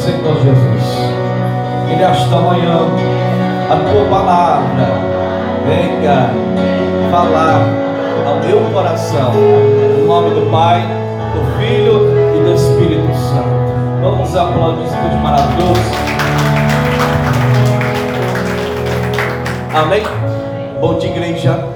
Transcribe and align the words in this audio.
Senhor 0.00 0.34
Jesus. 0.36 0.98
E 1.92 1.96
nesta 1.96 2.36
manhã, 2.36 2.86
a 3.70 3.76
tua 3.76 4.04
palavra 4.08 4.88
venha 5.66 6.30
falar 7.10 7.60
ao 8.26 8.40
meu 8.40 8.60
coração. 8.72 9.32
Em 9.98 10.06
nome 10.06 10.30
do 10.30 10.50
Pai, 10.50 10.82
do 11.34 11.58
Filho 11.58 12.08
e 12.34 12.42
do 12.42 12.54
Espírito 12.54 13.14
Santo. 13.14 13.60
Vamos 14.00 14.34
aplaudir 14.34 14.84
esse 14.84 14.96
Deus 14.96 15.22
maravilhoso. 15.22 15.80
Amém? 19.74 20.02
Bom 20.80 20.98
dia, 20.98 21.10
igreja. 21.10 21.68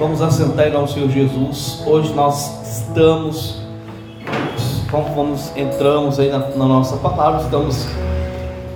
Vamos 0.00 0.20
assentar 0.20 0.66
em 0.66 0.72
nome 0.72 0.86
do 0.86 0.92
Senhor 0.92 1.08
Jesus. 1.08 1.84
Hoje 1.86 2.12
nós 2.14 2.68
estamos, 2.68 3.63
como 5.02 5.36
entramos 5.56 6.20
aí 6.20 6.30
na, 6.30 6.38
na 6.38 6.66
nossa 6.66 6.96
palavra, 6.98 7.42
estamos 7.42 7.86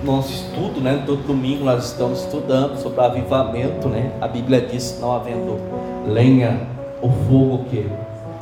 no 0.03 0.15
nosso 0.15 0.33
estudo, 0.33 0.81
né? 0.81 1.03
Todo 1.05 1.25
domingo 1.25 1.63
nós 1.63 1.85
estamos 1.85 2.23
estudando 2.23 2.77
sobre 2.81 3.01
avivamento, 3.01 3.87
né? 3.87 4.11
A 4.19 4.27
Bíblia 4.27 4.61
diz: 4.61 4.97
não 4.99 5.15
havendo 5.15 5.59
lenha, 6.07 6.67
o 7.01 7.09
fogo 7.09 7.65
que 7.69 7.89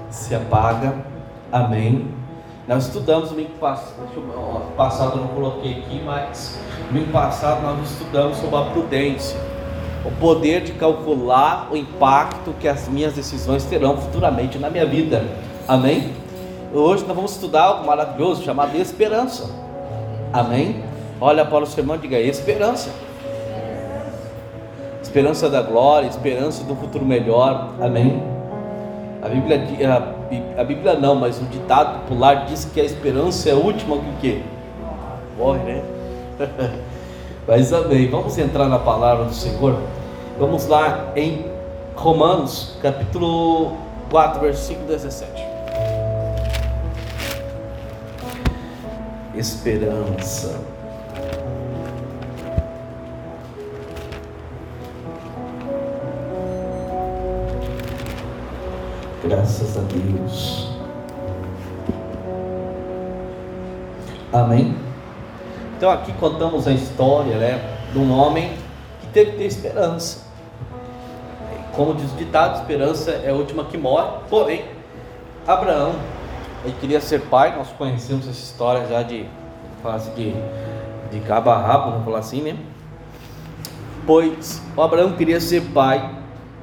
se 0.09 0.33
apaga. 0.33 0.95
Amém. 1.51 2.07
Nós 2.67 2.87
estudamos 2.87 3.29
domingo 3.29 3.51
passado, 3.59 3.95
passado 4.75 5.17
eu 5.17 5.21
não 5.21 5.27
coloquei 5.29 5.71
aqui, 5.79 6.01
mas 6.05 6.59
domingo 6.91 7.11
passado 7.11 7.61
nós 7.61 7.91
estudamos 7.91 8.37
sobre 8.37 8.57
a 8.57 8.61
prudência 8.63 9.39
o 10.07 10.11
poder 10.11 10.61
de 10.61 10.71
calcular 10.73 11.67
o 11.69 11.75
impacto 11.75 12.53
que 12.59 12.67
as 12.67 12.87
minhas 12.87 13.13
decisões 13.13 13.65
terão 13.65 13.97
futuramente 13.97 14.57
na 14.57 14.69
minha 14.69 14.85
vida. 14.85 15.25
Amém? 15.67 16.13
Hoje 16.77 17.05
nós 17.07 17.15
vamos 17.15 17.31
estudar 17.31 17.63
algo 17.63 17.87
maravilhoso 17.87 18.43
chamado 18.43 18.77
esperança. 18.77 19.49
Amém? 20.31 20.83
Olha 21.19 21.43
para 21.43 21.63
o 21.63 21.65
sermão 21.65 21.95
e 21.95 21.99
diga: 21.99 22.19
esperança. 22.19 22.91
Esperança 25.01 25.49
da 25.49 25.63
glória, 25.63 26.07
esperança 26.07 26.63
do 26.63 26.75
futuro 26.75 27.03
melhor. 27.03 27.73
Amém? 27.81 28.21
A 29.23 29.27
Bíblia, 29.27 29.59
a, 29.89 30.61
a 30.61 30.63
Bíblia 30.63 30.93
não, 30.93 31.15
mas 31.15 31.41
o 31.41 31.45
ditado 31.45 32.01
popular 32.01 32.45
diz 32.45 32.65
que 32.65 32.79
a 32.79 32.83
esperança 32.83 33.49
é 33.49 33.53
a 33.53 33.55
última 33.55 33.97
que 33.97 34.09
o 34.09 34.13
quê? 34.21 34.41
Morre, 35.35 35.59
né? 35.63 35.83
Mas 37.47 37.73
amém. 37.73 38.07
Vamos 38.09 38.37
entrar 38.37 38.67
na 38.67 38.77
palavra 38.77 39.25
do 39.25 39.33
Senhor. 39.33 39.79
Vamos 40.37 40.67
lá 40.67 41.11
em 41.15 41.45
Romanos, 41.95 42.77
capítulo 42.81 43.71
4, 44.11 44.41
versículo 44.41 44.85
17. 44.87 45.46
Esperança. 49.37 50.59
Graças 59.23 59.77
a 59.77 59.81
Deus. 59.81 60.71
Amém. 64.33 64.75
Então 65.77 65.91
aqui 65.91 66.11
contamos 66.13 66.67
a 66.67 66.71
história 66.71 67.37
né, 67.37 67.61
de 67.93 67.99
um 67.99 68.11
homem 68.11 68.57
que 69.01 69.07
teve 69.13 69.31
que 69.33 69.37
ter 69.37 69.45
esperança. 69.45 70.25
Como 71.75 71.93
diz 71.93 72.11
o 72.11 72.15
ditado, 72.15 72.59
esperança 72.59 73.11
é 73.11 73.29
a 73.29 73.33
última 73.33 73.65
que 73.65 73.77
morre. 73.77 74.07
Porém, 74.31 74.65
Abraão, 75.45 75.93
ele 76.67 76.75
queria 76.81 76.99
ser 76.99 77.21
pai, 77.21 77.55
nós 77.55 77.69
conhecemos 77.77 78.27
essa 78.27 78.37
história 78.37 78.85
já 78.87 79.01
de, 79.01 79.25
assim, 79.85 80.11
de, 80.15 80.35
de 81.11 81.25
cabo 81.25 81.49
a 81.49 81.57
rabo, 81.57 81.91
vamos 81.91 82.05
falar 82.05 82.19
assim, 82.19 82.41
né? 82.41 82.57
Pois 84.05 84.61
o 84.75 84.81
Abraão 84.81 85.13
queria 85.13 85.39
ser 85.39 85.61
pai, 85.73 86.13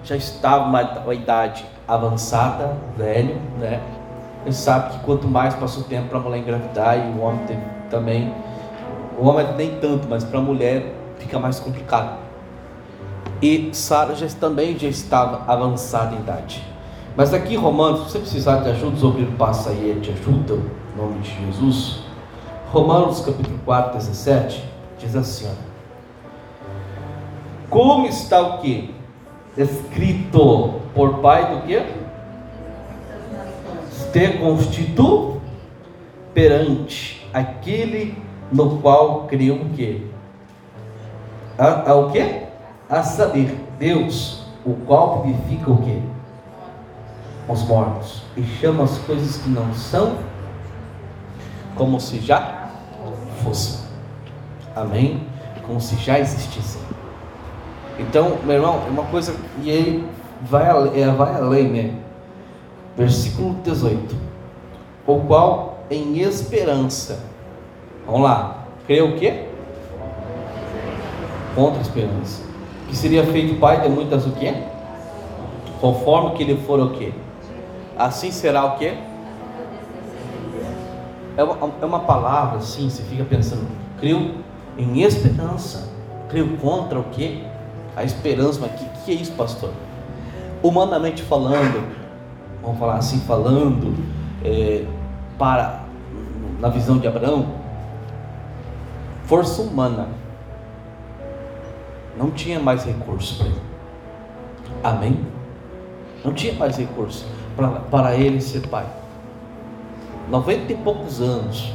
já 0.04 0.14
estava 0.14 0.66
uma 0.66 1.14
idade 1.14 1.64
avançada, 1.88 2.76
velho, 2.98 3.34
né? 3.58 3.80
Ele 4.44 4.54
sabe 4.54 4.92
que 4.92 5.04
quanto 5.04 5.26
mais 5.26 5.54
passa 5.54 5.80
o 5.80 5.84
tempo 5.84 6.08
para 6.08 6.18
a 6.18 6.20
mulher 6.20 6.38
engravidar 6.38 6.98
e 6.98 7.10
o 7.12 7.20
homem 7.22 7.58
também 7.88 8.34
o 9.18 9.26
homem 9.26 9.46
nem 9.56 9.78
tanto, 9.78 10.06
mas 10.06 10.22
para 10.22 10.38
a 10.38 10.42
mulher 10.42 10.92
fica 11.18 11.38
mais 11.38 11.58
complicado. 11.58 12.18
E 13.40 13.70
Sara 13.72 14.14
já, 14.14 14.26
também 14.28 14.78
já 14.78 14.88
estava 14.88 15.50
avançada 15.50 16.14
em 16.14 16.18
idade. 16.18 16.73
Mas 17.16 17.32
aqui 17.32 17.54
Romanos, 17.54 18.00
se 18.00 18.12
você 18.12 18.18
precisar 18.18 18.56
de 18.58 18.70
ajuda, 18.70 18.96
os 18.96 19.04
obreiros 19.04 19.34
passa 19.36 19.70
aí 19.70 19.96
e 19.96 20.00
te 20.00 20.10
ajudam, 20.10 20.58
em 20.58 21.00
nome 21.00 21.20
de 21.20 21.30
Jesus. 21.46 22.00
Romanos 22.72 23.20
capítulo 23.20 23.56
4, 23.64 23.98
17, 23.98 24.64
diz 24.98 25.14
assim: 25.14 25.46
ó, 25.46 25.52
Como 27.70 28.06
está 28.08 28.40
o 28.40 28.58
que? 28.58 28.92
Escrito 29.56 30.80
por 30.92 31.18
pai 31.18 31.54
do 31.54 31.62
que? 31.62 31.80
Te 34.12 34.38
constitu 34.38 35.40
perante 36.32 37.28
aquele 37.32 38.20
no 38.50 38.78
qual 38.78 39.26
criam 39.28 39.58
o 39.58 39.70
quê? 39.70 40.02
A, 41.56 41.92
a 41.92 41.94
o 41.94 42.10
quê? 42.10 42.42
A 42.90 43.04
saber, 43.04 43.56
Deus, 43.78 44.44
o 44.66 44.74
qual 44.84 45.22
vivifica 45.22 45.70
o 45.70 45.80
quê? 45.80 46.00
Os 47.48 47.62
mortos 47.62 48.22
e 48.36 48.42
chama 48.42 48.84
as 48.84 48.96
coisas 48.98 49.36
que 49.36 49.48
não 49.50 49.74
são 49.74 50.16
como 51.76 52.00
se 52.00 52.18
já 52.20 52.70
fossem. 53.42 53.80
Amém? 54.74 55.26
Como 55.66 55.80
se 55.80 55.96
já 55.96 56.18
existissem. 56.18 56.80
Então, 57.98 58.38
meu 58.44 58.56
irmão, 58.56 58.82
é 58.86 58.90
uma 58.90 59.04
coisa, 59.04 59.36
e 59.62 59.70
aí 59.70 60.08
vai, 60.42 60.64
vai 61.12 61.34
além, 61.34 61.68
né? 61.68 61.94
Versículo 62.96 63.54
18: 63.62 64.16
O 65.06 65.20
qual 65.20 65.84
em 65.90 66.18
esperança 66.20 67.34
Vamos 68.06 68.22
lá. 68.22 68.66
Crê 68.86 69.00
o 69.00 69.16
quê? 69.16 69.44
Contra 71.54 71.78
a 71.78 71.82
esperança. 71.82 72.42
Que 72.88 72.96
seria 72.96 73.24
feito 73.24 73.58
pai 73.58 73.80
de 73.80 73.88
muitas 73.88 74.26
o 74.26 74.32
quê? 74.32 74.54
Conforme 75.80 76.36
que 76.36 76.42
ele 76.42 76.56
for 76.58 76.78
o 76.80 76.90
quê? 76.90 77.12
Assim 77.96 78.30
será 78.32 78.64
o 78.64 78.76
quê? 78.76 78.96
É 81.36 81.44
uma, 81.44 81.72
é 81.80 81.84
uma 81.84 82.00
palavra 82.00 82.58
assim, 82.58 82.88
você 82.88 83.02
fica 83.02 83.24
pensando, 83.24 83.66
creu 84.00 84.34
em 84.76 85.02
esperança. 85.02 85.92
Creu 86.28 86.56
contra 86.60 86.98
o 86.98 87.04
quê? 87.04 87.44
A 87.96 88.02
esperança, 88.02 88.60
mas 88.60 88.72
o 88.72 88.74
que, 88.74 88.84
que 89.04 89.10
é 89.12 89.14
isso, 89.14 89.32
pastor? 89.32 89.70
Humanamente 90.62 91.22
falando, 91.22 91.86
vamos 92.62 92.78
falar 92.78 92.96
assim, 92.96 93.20
falando, 93.20 93.94
é, 94.44 94.84
para, 95.38 95.84
na 96.58 96.68
visão 96.68 96.98
de 96.98 97.06
Abraão, 97.06 97.46
força 99.24 99.62
humana. 99.62 100.08
Não 102.16 102.30
tinha 102.30 102.58
mais 102.58 102.84
recurso 102.84 103.38
para 103.38 103.46
ele. 103.46 103.60
Amém? 104.82 105.26
Não 106.24 106.32
tinha 106.32 106.54
mais 106.54 106.76
recurso 106.76 107.26
para, 107.90 108.14
ele 108.16 108.40
ser 108.40 108.66
pai. 108.68 108.86
Noventa 110.28 110.72
e 110.72 110.76
poucos 110.76 111.20
anos. 111.20 111.72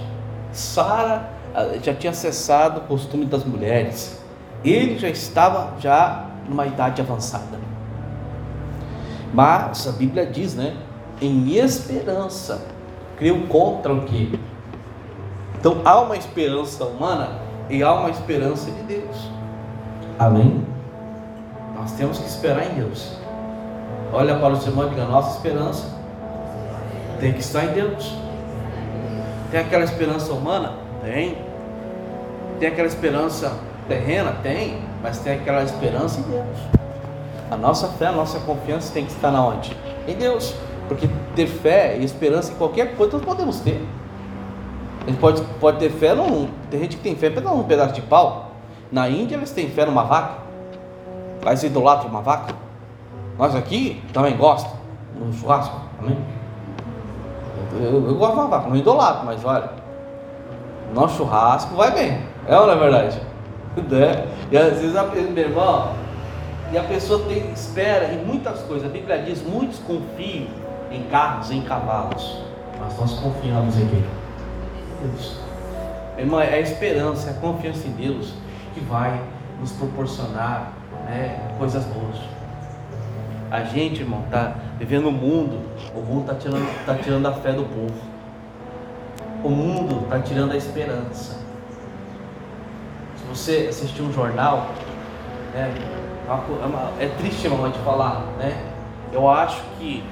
Sara 0.51 1.29
ah, 1.53 1.77
já 1.81 1.93
tinha 1.93 2.13
cessado 2.13 2.81
o 2.81 2.83
costume 2.83 3.25
das 3.25 3.43
mulheres. 3.43 4.21
Ele 4.63 4.97
já 4.97 5.09
estava 5.09 5.79
já 5.79 6.25
numa 6.47 6.65
idade 6.65 7.01
avançada. 7.01 7.59
Mas 9.33 9.87
a 9.87 9.91
Bíblia 9.91 10.25
diz, 10.25 10.55
né? 10.55 10.75
Em 11.21 11.55
esperança, 11.55 12.65
creu 13.17 13.47
contra 13.47 13.93
o 13.93 14.05
que? 14.05 14.39
Então 15.59 15.81
há 15.83 15.99
uma 15.99 16.15
esperança 16.15 16.85
humana 16.85 17.39
e 17.69 17.83
há 17.83 17.93
uma 17.93 18.09
esperança 18.09 18.71
de 18.71 18.81
Deus. 18.83 19.29
Amém? 20.17 20.65
Nós 21.75 21.91
temos 21.93 22.17
que 22.17 22.25
esperar 22.25 22.71
em 22.71 22.75
Deus. 22.75 23.18
Olha 24.11 24.35
para 24.35 24.53
o 24.53 24.57
seu 24.57 24.69
irmão 24.69 24.87
e 24.87 24.89
diga: 24.89 25.05
nossa 25.05 25.37
esperança 25.37 25.99
tem 27.19 27.33
que 27.33 27.39
estar 27.39 27.65
em 27.65 27.73
Deus. 27.73 28.15
Tem 29.51 29.59
aquela 29.59 29.83
esperança 29.83 30.31
humana? 30.31 30.73
Tem. 31.03 31.37
Tem 32.59 32.69
aquela 32.69 32.87
esperança 32.87 33.53
terrena? 33.87 34.33
Tem. 34.41 34.81
Mas 35.01 35.19
tem 35.19 35.33
aquela 35.33 35.63
esperança 35.63 36.19
em 36.19 36.23
Deus. 36.23 36.57
A 37.51 37.57
nossa 37.57 37.87
fé, 37.87 38.07
a 38.07 38.11
nossa 38.11 38.39
confiança 38.39 38.93
tem 38.93 39.05
que 39.05 39.11
estar 39.11 39.31
na 39.31 39.45
onde? 39.45 39.75
Em 40.07 40.15
Deus. 40.15 40.53
Porque 40.87 41.09
ter 41.35 41.47
fé 41.47 41.97
e 41.97 42.03
esperança 42.03 42.51
em 42.51 42.55
qualquer 42.55 42.95
coisa 42.95 43.17
nós 43.17 43.25
podemos 43.25 43.59
ter. 43.59 43.81
A 45.05 45.09
gente 45.09 45.19
pode, 45.19 45.41
pode 45.59 45.79
ter 45.79 45.89
fé 45.89 46.13
num. 46.13 46.49
Tem 46.69 46.79
gente 46.81 46.97
que 46.97 47.03
tem 47.03 47.15
fé 47.15 47.29
num 47.29 47.63
pedaço 47.63 47.93
de 47.93 48.01
pau. 48.01 48.51
Na 48.91 49.09
Índia 49.09 49.35
eles 49.35 49.51
têm 49.51 49.69
fé 49.69 49.85
numa 49.85 50.03
vaca. 50.03 50.39
Lá 51.43 51.51
eles 51.51 51.63
idolatram 51.63 52.09
uma 52.09 52.21
vaca. 52.21 52.53
Nós 53.39 53.55
aqui 53.55 54.03
também 54.11 54.35
gostamos. 54.35 54.77
No 55.15 55.33
churrasco. 55.33 55.79
Amém? 55.97 56.17
Eu, 57.73 58.07
eu 58.07 58.15
gosto 58.15 58.43
de 58.43 58.49
vaca, 58.49 58.67
não 58.67 58.75
idolatro, 58.75 59.25
mas 59.25 59.43
olha. 59.45 59.69
nosso 60.93 61.17
churrasco 61.17 61.73
vai 61.75 61.91
bem. 61.91 62.21
É 62.45 62.57
ou 62.57 62.67
não 62.67 62.73
é 62.73 62.77
verdade? 62.77 63.19
Né? 63.89 64.27
E 64.51 64.57
às 64.57 64.79
vezes 64.79 64.95
a 64.95 65.03
meu 65.03 65.37
irmão, 65.37 65.93
e 66.73 66.77
a 66.77 66.83
pessoa 66.83 67.23
tem, 67.29 67.51
espera 67.51 68.11
em 68.11 68.25
muitas 68.25 68.59
coisas. 68.63 68.89
A 68.89 68.91
Bíblia 68.91 69.21
diz: 69.21 69.41
muitos 69.41 69.79
confiam 69.79 70.47
em 70.91 71.03
carros, 71.03 71.49
em 71.49 71.61
cavalos. 71.61 72.41
Mas 72.77 72.97
nós 72.99 73.13
confiamos 73.19 73.77
em 73.77 73.87
quem? 73.87 74.03
Deus. 75.01 75.39
Irmão, 76.17 76.41
é 76.41 76.55
a 76.55 76.59
esperança, 76.59 77.29
é 77.29 77.31
a 77.31 77.35
confiança 77.35 77.87
em 77.87 77.91
Deus 77.91 78.33
que 78.73 78.81
vai 78.81 79.21
nos 79.61 79.71
proporcionar 79.73 80.73
né, 81.05 81.39
coisas 81.57 81.85
boas. 81.85 82.38
A 83.51 83.63
gente, 83.63 84.01
irmão, 84.01 84.23
está 84.25 84.53
vivendo 84.77 85.07
um 85.07 85.11
mundo, 85.11 85.59
o 85.95 86.01
mundo 86.01 86.21
está 86.21 86.35
tirando, 86.35 86.85
tá 86.85 86.95
tirando 86.95 87.25
a 87.25 87.33
fé 87.33 87.51
do 87.51 87.63
povo. 87.63 87.99
O 89.43 89.49
mundo 89.49 90.03
está 90.03 90.19
tirando 90.19 90.51
a 90.51 90.57
esperança. 90.57 91.39
Se 93.17 93.23
você 93.27 93.67
assistir 93.69 94.03
um 94.03 94.13
jornal, 94.13 94.69
né, 95.53 95.73
é, 96.27 97.01
é, 97.01 97.05
é 97.05 97.07
triste, 97.17 97.45
irmão, 97.45 97.71
de 97.71 97.79
falar, 97.79 98.23
né? 98.37 98.55
Eu 99.11 99.27
acho 99.27 99.63
que 99.79 100.03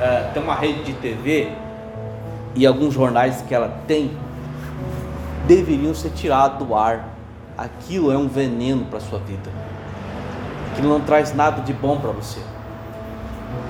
é, 0.00 0.30
tem 0.34 0.42
uma 0.42 0.56
rede 0.56 0.82
de 0.82 0.94
TV 0.94 1.52
e 2.56 2.66
alguns 2.66 2.92
jornais 2.92 3.42
que 3.42 3.54
ela 3.54 3.80
tem 3.86 4.10
deveriam 5.46 5.94
ser 5.94 6.10
tirados 6.10 6.66
do 6.66 6.74
ar. 6.74 7.08
Aquilo 7.56 8.10
é 8.10 8.18
um 8.18 8.26
veneno 8.26 8.84
para 8.86 8.98
sua 8.98 9.20
vida. 9.20 9.48
Aquilo 10.72 10.88
não 10.88 11.00
traz 11.00 11.32
nada 11.32 11.62
de 11.62 11.72
bom 11.72 12.00
para 12.00 12.10
você. 12.10 12.40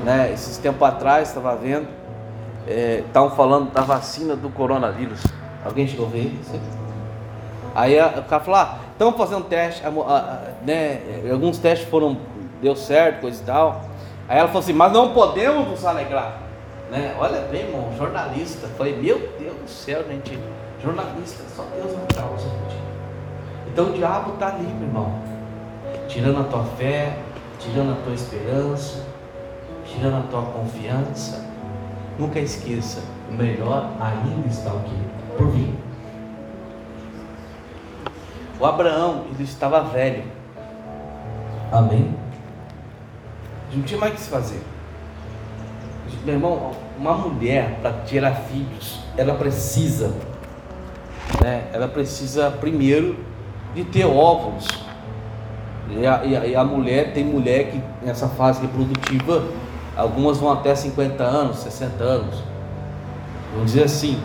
Né? 0.03 0.33
Esses 0.33 0.59
tempos 0.59 0.87
atrás, 0.87 1.29
estava 1.29 1.55
vendo, 1.57 1.87
estavam 2.67 3.29
é, 3.29 3.37
falando 3.37 3.71
da 3.71 3.83
vacina 3.83 4.35
do 4.35 4.49
coronavírus. 4.51 5.23
Alguém 5.65 5.87
chegou 5.87 6.07
a 6.07 6.11
ver 6.11 6.35
isso? 6.41 6.61
Aí 7.75 7.99
o 7.99 8.23
cara 8.25 8.43
falou, 8.43 8.61
ah, 8.61 8.79
estamos 8.93 9.17
fazendo 9.17 9.45
teste, 9.45 9.83
né? 10.65 11.01
Alguns 11.31 11.59
testes 11.59 11.89
foram, 11.89 12.17
deu 12.63 12.77
certo, 12.77 13.23
coisa 13.23 13.43
e 13.43 13.47
tal. 13.47 13.83
Aí 14.29 14.39
ela 14.39 14.49
falou 14.49 14.63
assim, 14.63 14.73
mas 14.73 14.93
não 14.93 15.13
podemos 15.13 15.69
nos 15.69 15.85
alegrar. 15.85 16.41
Né? 16.91 17.15
Olha 17.19 17.41
bem, 17.51 17.63
irmão, 17.63 17.91
jornalista. 17.97 18.69
Falei, 18.79 18.97
meu 18.97 19.19
Deus 19.39 19.57
do 19.57 19.69
céu, 19.69 20.05
gente. 20.09 20.39
Jornalista, 20.83 21.43
só 21.55 21.65
Deus 21.75 21.93
não 21.93 22.07
causa. 22.07 22.47
Então 23.67 23.87
o 23.87 23.93
diabo 23.93 24.35
está 24.35 24.53
meu 24.53 24.71
irmão. 24.71 25.13
Tirando 26.07 26.41
a 26.41 26.45
tua 26.45 26.65
fé, 26.77 27.17
tirando 27.59 27.93
a 27.93 28.05
tua 28.05 28.15
esperança, 28.15 29.05
tirando 29.95 30.19
a 30.19 30.23
tua 30.29 30.43
confiança. 30.43 31.45
Nunca 32.19 32.39
esqueça, 32.39 33.03
o 33.29 33.33
melhor 33.33 33.91
ainda 34.01 34.49
está 34.49 34.73
o 34.73 34.81
quê? 34.81 34.97
Por 35.37 35.51
vir. 35.51 35.75
O 38.61 38.67
Abraão, 38.67 39.25
ele 39.33 39.43
estava 39.43 39.83
velho. 39.83 40.23
Amém? 41.73 42.15
Não 43.73 43.83
tinha 43.83 43.99
mais 43.99 44.13
o 44.13 44.17
que 44.17 44.23
se 44.23 44.31
fazer. 44.31 44.63
Meu 46.25 46.35
irmão, 46.35 46.71
uma 46.99 47.13
mulher 47.15 47.79
para 47.83 47.93
tirar 48.05 48.33
filhos, 48.33 49.01
ela 49.17 49.35
precisa, 49.35 50.15
né? 51.43 51.69
Ela 51.73 51.89
precisa 51.89 52.51
primeiro 52.51 53.19
de 53.75 53.85
ter 53.85 54.07
óvulos. 54.07 54.67
E 55.91 56.07
a, 56.07 56.25
e 56.25 56.37
a, 56.37 56.47
e 56.47 56.57
a 56.57 56.65
mulher, 56.65 57.13
tem 57.13 57.25
mulher 57.25 57.71
que 57.71 57.83
nessa 58.03 58.29
fase 58.29 58.63
reprodutiva, 58.63 59.45
algumas 59.97 60.39
vão 60.39 60.53
até 60.53 60.75
50 60.75 61.23
anos, 61.23 61.59
60 61.59 62.03
anos. 62.03 62.43
Vamos 63.53 63.73
dizer 63.73 63.85
assim, 63.85 64.21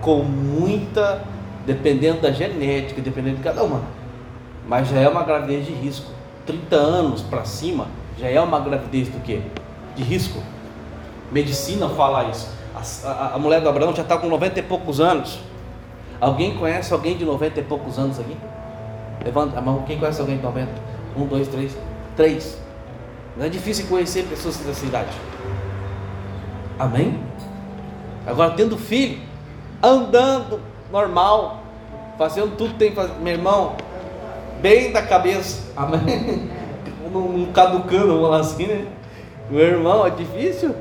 com 0.00 0.22
muita, 0.22 1.22
dependendo 1.64 2.20
da 2.20 2.30
genética, 2.30 3.00
dependendo 3.00 3.36
de 3.36 3.42
cada 3.42 3.62
uma. 3.62 3.80
Mas 4.68 4.88
já 4.88 4.98
é 4.98 5.08
uma 5.08 5.22
gravidez 5.22 5.66
de 5.66 5.72
risco. 5.72 6.10
30 6.44 6.76
anos 6.76 7.22
para 7.22 7.44
cima 7.44 7.86
já 8.18 8.28
é 8.28 8.40
uma 8.40 8.60
gravidez 8.60 9.08
do 9.08 9.20
que? 9.20 9.42
De 9.94 10.02
risco. 10.02 10.40
Medicina 11.30 11.88
fala 11.88 12.24
isso. 12.24 12.48
A, 12.74 13.08
a, 13.08 13.34
a 13.34 13.38
mulher 13.38 13.60
do 13.60 13.68
Abraão 13.68 13.94
já 13.94 14.02
está 14.02 14.16
com 14.16 14.28
90 14.28 14.60
e 14.60 14.62
poucos 14.62 15.00
anos. 15.00 15.40
Alguém 16.20 16.56
conhece 16.56 16.92
alguém 16.92 17.16
de 17.16 17.24
90 17.24 17.60
e 17.60 17.62
poucos 17.62 17.98
anos 17.98 18.18
aqui? 18.18 18.36
Levanta 19.24 19.58
a 19.58 19.62
mão. 19.62 19.82
Quem 19.86 19.98
conhece 19.98 20.20
alguém 20.20 20.36
de 20.36 20.42
90? 20.42 20.70
Um, 21.16 21.26
dois, 21.26 21.48
três. 21.48 21.76
Três. 22.16 22.58
Não 23.36 23.44
é 23.44 23.48
difícil 23.48 23.86
conhecer 23.86 24.24
pessoas 24.24 24.56
dessa 24.56 24.86
idade. 24.86 25.16
Amém? 26.78 27.20
Agora, 28.26 28.52
tendo 28.52 28.76
filho, 28.78 29.20
andando 29.82 30.60
normal, 30.90 31.62
fazendo 32.16 32.56
tudo 32.56 32.72
que 32.72 32.78
tem 32.78 32.90
que 32.90 32.96
fazer. 32.96 33.12
Meu 33.20 33.34
irmão, 33.34 33.76
bem 34.60 34.90
da 34.90 35.02
cabeça. 35.02 35.70
Amém? 35.76 36.50
Não 37.12 37.46
caducando, 37.52 38.08
vamos 38.08 38.22
falar 38.22 38.40
assim, 38.40 38.66
né? 38.66 38.86
Meu 39.50 39.60
irmão, 39.60 40.06
é 40.06 40.10
difícil. 40.10 40.74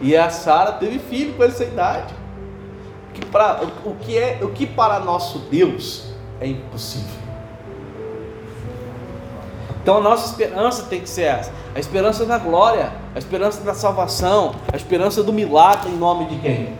E 0.00 0.14
a 0.16 0.28
Sara 0.28 0.72
teve 0.72 0.98
filho 0.98 1.34
com 1.34 1.42
essa 1.42 1.64
idade. 1.64 2.14
Que 3.14 3.24
pra, 3.24 3.62
o, 3.84 3.94
que 3.94 4.16
é, 4.16 4.38
o 4.42 4.50
que 4.50 4.66
para 4.66 5.00
nosso 5.00 5.38
Deus 5.50 6.12
é 6.38 6.46
impossível. 6.46 7.25
Então 9.86 9.98
a 9.98 10.00
nossa 10.00 10.26
esperança 10.26 10.82
tem 10.90 11.00
que 11.00 11.08
ser 11.08 11.22
essa: 11.22 11.52
a 11.72 11.78
esperança 11.78 12.26
da 12.26 12.38
glória, 12.38 12.92
a 13.14 13.18
esperança 13.20 13.60
da 13.60 13.72
salvação, 13.72 14.52
a 14.72 14.74
esperança 14.74 15.22
do 15.22 15.32
milagre 15.32 15.88
em 15.88 15.96
nome 15.96 16.24
de 16.24 16.40
quem? 16.40 16.74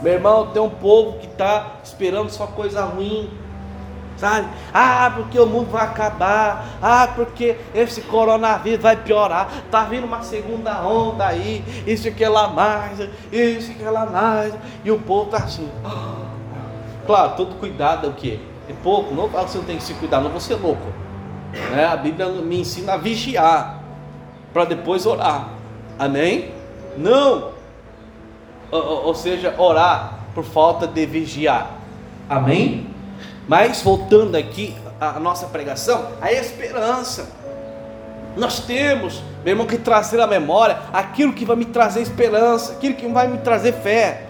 Meu 0.00 0.12
irmão, 0.12 0.46
tem 0.46 0.62
um 0.62 0.70
povo 0.70 1.18
que 1.18 1.26
está 1.26 1.78
esperando 1.82 2.30
só 2.30 2.46
coisa 2.46 2.84
ruim, 2.84 3.28
sabe? 4.16 4.46
Ah, 4.72 5.12
porque 5.12 5.36
o 5.40 5.44
mundo 5.44 5.72
vai 5.72 5.82
acabar. 5.82 6.78
Ah, 6.80 7.08
porque 7.16 7.56
esse 7.74 8.02
coronavírus 8.02 8.80
vai 8.80 8.94
piorar. 8.94 9.48
Tá 9.68 9.82
vindo 9.82 10.04
uma 10.04 10.22
segunda 10.22 10.86
onda 10.86 11.26
aí. 11.26 11.64
Isso 11.84 12.08
que 12.12 12.24
lá 12.28 12.46
mais, 12.46 13.00
isso 13.32 13.74
que 13.74 13.82
lá 13.82 14.06
mais. 14.06 14.54
E 14.84 14.90
o 14.92 15.00
povo 15.00 15.30
tá 15.30 15.38
assim. 15.38 15.68
Claro, 17.06 17.32
todo 17.36 17.56
cuidado 17.56 18.06
é 18.06 18.10
o 18.10 18.14
quê? 18.14 18.38
É 18.66 18.72
pouco. 18.72 19.12
Não 19.14 19.28
fala 19.28 19.44
que 19.44 19.50
você 19.50 19.58
não 19.58 19.64
tem 19.64 19.76
que 19.76 19.82
se 19.82 19.92
cuidar, 19.94 20.20
não 20.20 20.30
vou 20.30 20.40
ser 20.40 20.54
louco. 20.54 21.03
Né? 21.70 21.84
A 21.84 21.96
Bíblia 21.96 22.28
me 22.28 22.60
ensina 22.60 22.94
a 22.94 22.96
vigiar 22.96 23.82
para 24.52 24.64
depois 24.64 25.06
orar. 25.06 25.50
Amém? 25.98 26.52
Não. 26.96 27.52
Ou, 28.70 29.06
ou 29.06 29.14
seja, 29.14 29.54
orar 29.58 30.20
por 30.34 30.44
falta 30.44 30.86
de 30.86 31.06
vigiar. 31.06 31.70
Amém? 32.28 32.86
Mas 33.46 33.82
voltando 33.82 34.36
aqui 34.36 34.74
à 35.00 35.18
nossa 35.20 35.46
pregação, 35.46 36.08
a 36.20 36.32
esperança. 36.32 37.28
Nós 38.36 38.60
temos, 38.60 39.22
meu 39.44 39.52
irmão, 39.52 39.66
que 39.66 39.78
trazer 39.78 40.20
à 40.20 40.26
memória 40.26 40.78
aquilo 40.92 41.32
que 41.32 41.44
vai 41.44 41.56
me 41.56 41.66
trazer 41.66 42.00
esperança, 42.00 42.72
aquilo 42.72 42.94
que 42.94 43.06
vai 43.06 43.28
me 43.28 43.38
trazer 43.38 43.72
fé. 43.74 44.26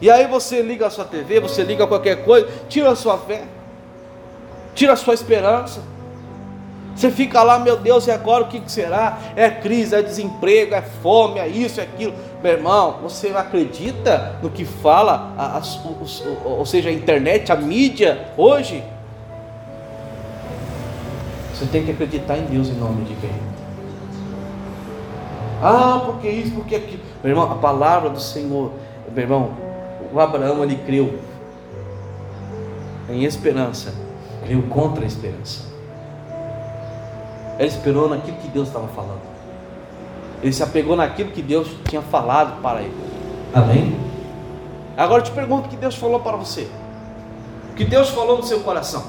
E 0.00 0.10
aí 0.10 0.26
você 0.26 0.62
liga 0.62 0.86
a 0.86 0.90
sua 0.90 1.04
TV, 1.04 1.40
você 1.40 1.62
liga 1.62 1.86
qualquer 1.86 2.24
coisa, 2.24 2.48
tira 2.68 2.90
a 2.90 2.96
sua 2.96 3.18
fé, 3.18 3.44
tira 4.74 4.92
a 4.94 4.96
sua 4.96 5.14
esperança. 5.14 5.80
Você 6.94 7.10
fica 7.10 7.42
lá, 7.42 7.58
meu 7.58 7.76
Deus, 7.76 8.06
e 8.06 8.10
agora 8.10 8.44
o 8.44 8.48
que 8.48 8.62
será? 8.70 9.18
É 9.34 9.50
crise, 9.50 9.94
é 9.94 10.02
desemprego, 10.02 10.74
é 10.74 10.82
fome, 10.82 11.40
é 11.40 11.48
isso, 11.48 11.80
é 11.80 11.82
aquilo. 11.82 12.14
Meu 12.42 12.52
irmão, 12.52 12.98
você 13.02 13.28
acredita 13.28 14.36
no 14.40 14.48
que 14.50 14.64
fala, 14.64 15.34
a, 15.36 15.58
a, 15.58 15.62
ou 16.44 16.64
seja, 16.64 16.90
a 16.90 16.92
internet, 16.92 17.50
a 17.50 17.56
mídia 17.56 18.28
hoje? 18.36 18.84
Você 21.52 21.66
tem 21.66 21.84
que 21.84 21.90
acreditar 21.90 22.36
em 22.36 22.44
Deus 22.44 22.68
em 22.68 22.74
nome 22.74 23.04
de 23.04 23.14
quem? 23.16 23.30
Ah, 25.62 26.02
porque 26.04 26.28
isso, 26.28 26.52
porque 26.52 26.76
aquilo. 26.76 27.02
Meu 27.22 27.32
irmão, 27.32 27.50
a 27.50 27.56
palavra 27.56 28.10
do 28.10 28.20
Senhor, 28.20 28.72
meu 29.12 29.22
irmão, 29.22 29.50
o 30.12 30.20
Abraão 30.20 30.62
ele 30.62 30.76
creu 30.76 31.18
em 33.08 33.24
esperança, 33.24 33.94
creu 34.44 34.62
contra 34.62 35.04
a 35.04 35.06
esperança. 35.06 35.73
Ele 37.58 37.68
esperou 37.68 38.08
naquilo 38.08 38.36
que 38.38 38.48
Deus 38.48 38.68
estava 38.68 38.88
falando. 38.88 39.22
Ele 40.42 40.52
se 40.52 40.62
apegou 40.62 40.96
naquilo 40.96 41.30
que 41.30 41.40
Deus 41.40 41.68
tinha 41.88 42.02
falado 42.02 42.60
para 42.60 42.82
ele. 42.82 42.94
Amém? 43.54 43.96
Agora 44.96 45.20
eu 45.20 45.24
te 45.24 45.30
pergunto 45.30 45.66
o 45.66 45.70
que 45.70 45.76
Deus 45.76 45.94
falou 45.94 46.20
para 46.20 46.36
você. 46.36 46.68
O 47.70 47.74
que 47.74 47.84
Deus 47.84 48.10
falou 48.10 48.36
no 48.36 48.42
seu 48.42 48.60
coração. 48.60 49.04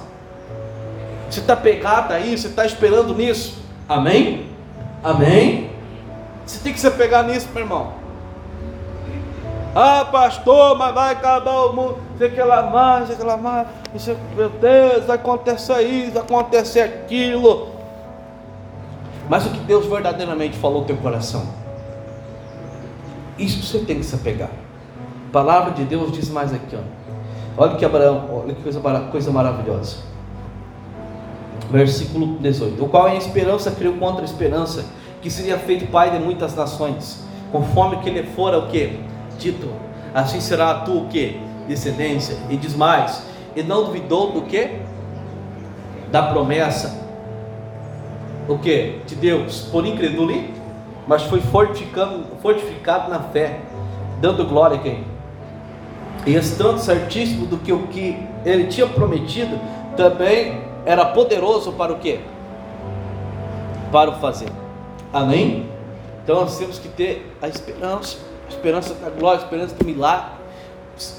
Você 1.29 1.39
está 1.39 1.55
pegado 1.55 2.13
aí, 2.13 2.37
você 2.37 2.47
está 2.47 2.65
esperando 2.65 3.13
nisso. 3.13 3.61
Amém? 3.89 4.49
Amém? 5.03 5.71
Você 6.45 6.59
tem 6.59 6.71
que 6.71 6.79
se 6.79 6.87
apegar 6.87 7.25
nisso, 7.25 7.49
meu 7.53 7.63
irmão. 7.63 7.93
Ah, 9.75 10.05
pastor, 10.05 10.77
mas 10.77 10.95
vai 10.95 11.13
acabar 11.13 11.65
o 11.65 11.73
mundo. 11.73 11.97
Que 12.17 12.41
lá 12.41 12.63
mais. 12.71 13.09
Isso, 13.93 14.15
meu 14.35 14.49
Deus, 14.49 15.05
vai 15.05 15.17
acontecer 15.17 15.81
isso, 15.81 16.13
vai 16.13 16.23
acontecer 16.23 16.79
aquilo. 16.79 17.74
Mas 19.29 19.45
o 19.45 19.49
que 19.49 19.59
Deus 19.59 19.85
verdadeiramente 19.87 20.57
falou 20.57 20.81
no 20.81 20.87
teu 20.87 20.97
coração. 20.97 21.45
Isso 23.37 23.61
você 23.63 23.79
tem 23.79 23.97
que 23.97 24.05
se 24.05 24.15
apegar. 24.15 24.49
palavra 25.31 25.73
de 25.73 25.83
Deus 25.83 26.11
diz 26.11 26.29
mais 26.29 26.53
aqui, 26.53 26.75
ó. 26.75 27.05
Olha 27.57 27.75
que 27.75 27.85
Abraão, 27.85 28.29
olha 28.31 28.53
que 28.53 28.61
coisa, 28.61 28.79
coisa 29.11 29.31
maravilhosa. 29.31 29.97
Versículo 31.69 32.37
18. 32.39 32.83
O 32.83 32.87
qual 32.87 33.09
em 33.09 33.17
esperança 33.17 33.71
criou 33.71 33.95
contra 33.95 34.21
a 34.21 34.25
esperança, 34.25 34.85
que 35.21 35.29
seria 35.29 35.57
feito 35.57 35.89
pai 35.91 36.11
de 36.11 36.19
muitas 36.19 36.55
nações, 36.55 37.23
conforme 37.51 37.97
que 37.97 38.09
ele 38.09 38.23
fora 38.23 38.59
o 38.59 38.67
que? 38.67 38.99
Dito. 39.39 39.69
Assim 40.13 40.39
será 40.39 40.71
a 40.71 40.79
tua 40.81 41.03
o 41.03 41.07
que? 41.07 41.39
Descendência. 41.67 42.37
E 42.49 42.55
diz 42.55 42.75
mais, 42.75 43.23
e 43.55 43.63
não 43.63 43.85
duvidou 43.85 44.31
do 44.31 44.43
que? 44.43 44.79
Da 46.11 46.23
promessa. 46.23 47.04
O 48.47 48.57
que? 48.57 48.99
De 49.05 49.15
Deus, 49.15 49.61
por 49.71 49.85
incredulidade, 49.85 50.53
mas 51.07 51.23
foi 51.23 51.39
fortificado, 51.39 52.25
fortificado 52.41 53.09
na 53.09 53.19
fé, 53.19 53.59
dando 54.21 54.45
glória 54.45 54.77
a 54.77 54.79
quem? 54.79 55.15
e 56.25 56.35
estando 56.35 56.79
certíssimo 56.79 57.45
do 57.45 57.57
que 57.57 57.71
o 57.71 57.87
que 57.87 58.17
ele 58.43 58.65
tinha 58.65 58.87
prometido, 58.87 59.59
também 59.95 60.59
era 60.85 61.05
poderoso 61.05 61.71
para 61.73 61.93
o 61.93 61.99
quê? 61.99 62.19
Para 63.91 64.09
o 64.09 64.15
fazer. 64.15 64.49
Amém? 65.13 65.69
Então 66.23 66.41
nós 66.41 66.57
temos 66.57 66.79
que 66.79 66.87
ter 66.87 67.31
a 67.41 67.47
esperança, 67.47 68.17
a 68.47 68.49
esperança 68.49 68.93
da 68.95 69.09
glória, 69.09 69.39
a 69.39 69.43
esperança 69.43 69.75
do 69.75 69.85
milagre, 69.85 70.31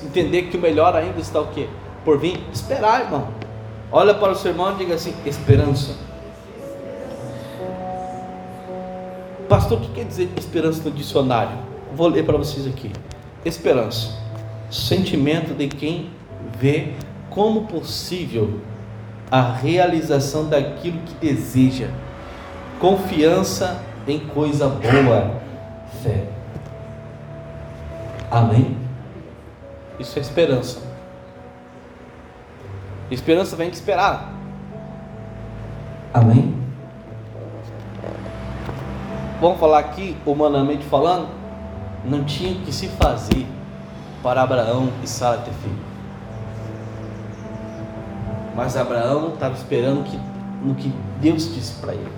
entender 0.05 0.43
que 0.43 0.57
o 0.57 0.61
melhor 0.61 0.97
ainda 0.97 1.21
está 1.21 1.41
o 1.41 1.47
quê? 1.49 1.69
Por 2.05 2.19
vir, 2.19 2.45
esperar, 2.53 3.03
irmão. 3.03 3.29
Olha 3.93 4.15
para 4.15 4.33
o 4.33 4.35
seu 4.35 4.51
irmão 4.51 4.73
e 4.73 4.77
diga 4.77 4.95
assim: 4.95 5.15
esperança. 5.25 5.95
Pastor, 9.49 9.79
o 9.79 9.81
que 9.81 9.93
quer 9.93 10.05
dizer 10.05 10.29
esperança 10.37 10.83
no 10.85 10.91
dicionário? 10.91 11.57
Vou 11.95 12.09
ler 12.09 12.25
para 12.25 12.37
vocês 12.37 12.67
aqui. 12.67 12.93
Esperança 13.45 14.27
sentimento 14.71 15.55
de 15.55 15.69
quem 15.69 16.11
vê 16.59 16.95
como 17.31 17.67
possível 17.67 18.61
a 19.31 19.53
realização 19.53 20.49
daquilo 20.49 20.99
que 21.01 21.15
deseja, 21.15 21.89
confiança 22.81 23.83
em 24.07 24.21
coisa 24.21 24.69
boa, 24.69 25.41
fé. 26.03 26.25
Amém? 28.31 28.77
Isso 29.99 30.19
é 30.19 30.23
esperança. 30.23 30.81
Esperança 33.11 33.57
vem 33.57 33.71
de 33.71 33.77
esperar. 33.77 34.33
Amém? 36.13 36.66
Vamos 39.41 39.61
falar 39.61 39.81
aqui, 39.81 40.17
humanamente 40.25 40.85
falando, 40.87 41.29
não 42.05 42.25
tinha 42.25 42.55
que 42.65 42.73
se 42.73 42.89
fazer 42.89 43.47
para 44.23 44.43
Abraão 44.43 44.91
e 45.03 45.07
Sara 45.07 45.39
ter 45.39 45.53
filho. 45.53 45.77
Mas 48.55 48.77
Abraão 48.79 49.35
estava 49.35 49.55
esperando 49.55 50.05
que, 50.05 50.19
no 50.67 50.75
que 50.75 50.91
Deus 51.21 51.55
disse 51.55 51.75
para 51.81 51.93
ele. 51.93 52.13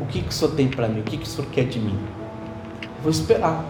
O 0.00 0.06
que, 0.06 0.22
que 0.22 0.30
o 0.30 0.32
Senhor 0.32 0.54
tem 0.54 0.68
para 0.68 0.88
mim? 0.88 1.00
O 1.00 1.04
que, 1.04 1.18
que 1.18 1.24
o 1.24 1.26
Senhor 1.26 1.50
quer 1.50 1.66
de 1.66 1.78
mim? 1.78 1.98
Vou 3.02 3.10
esperar. 3.10 3.62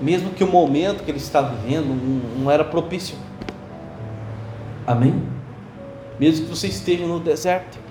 Mesmo 0.00 0.30
que 0.30 0.44
o 0.44 0.46
momento 0.46 1.02
que 1.02 1.10
ele 1.10 1.18
está 1.18 1.42
vivendo 1.42 1.88
não, 1.88 2.42
não 2.44 2.50
era 2.50 2.62
propício. 2.62 3.16
Amém? 4.86 5.20
Mesmo 6.20 6.46
que 6.46 6.54
você 6.54 6.68
esteja 6.68 7.04
no 7.04 7.18
deserto. 7.18 7.83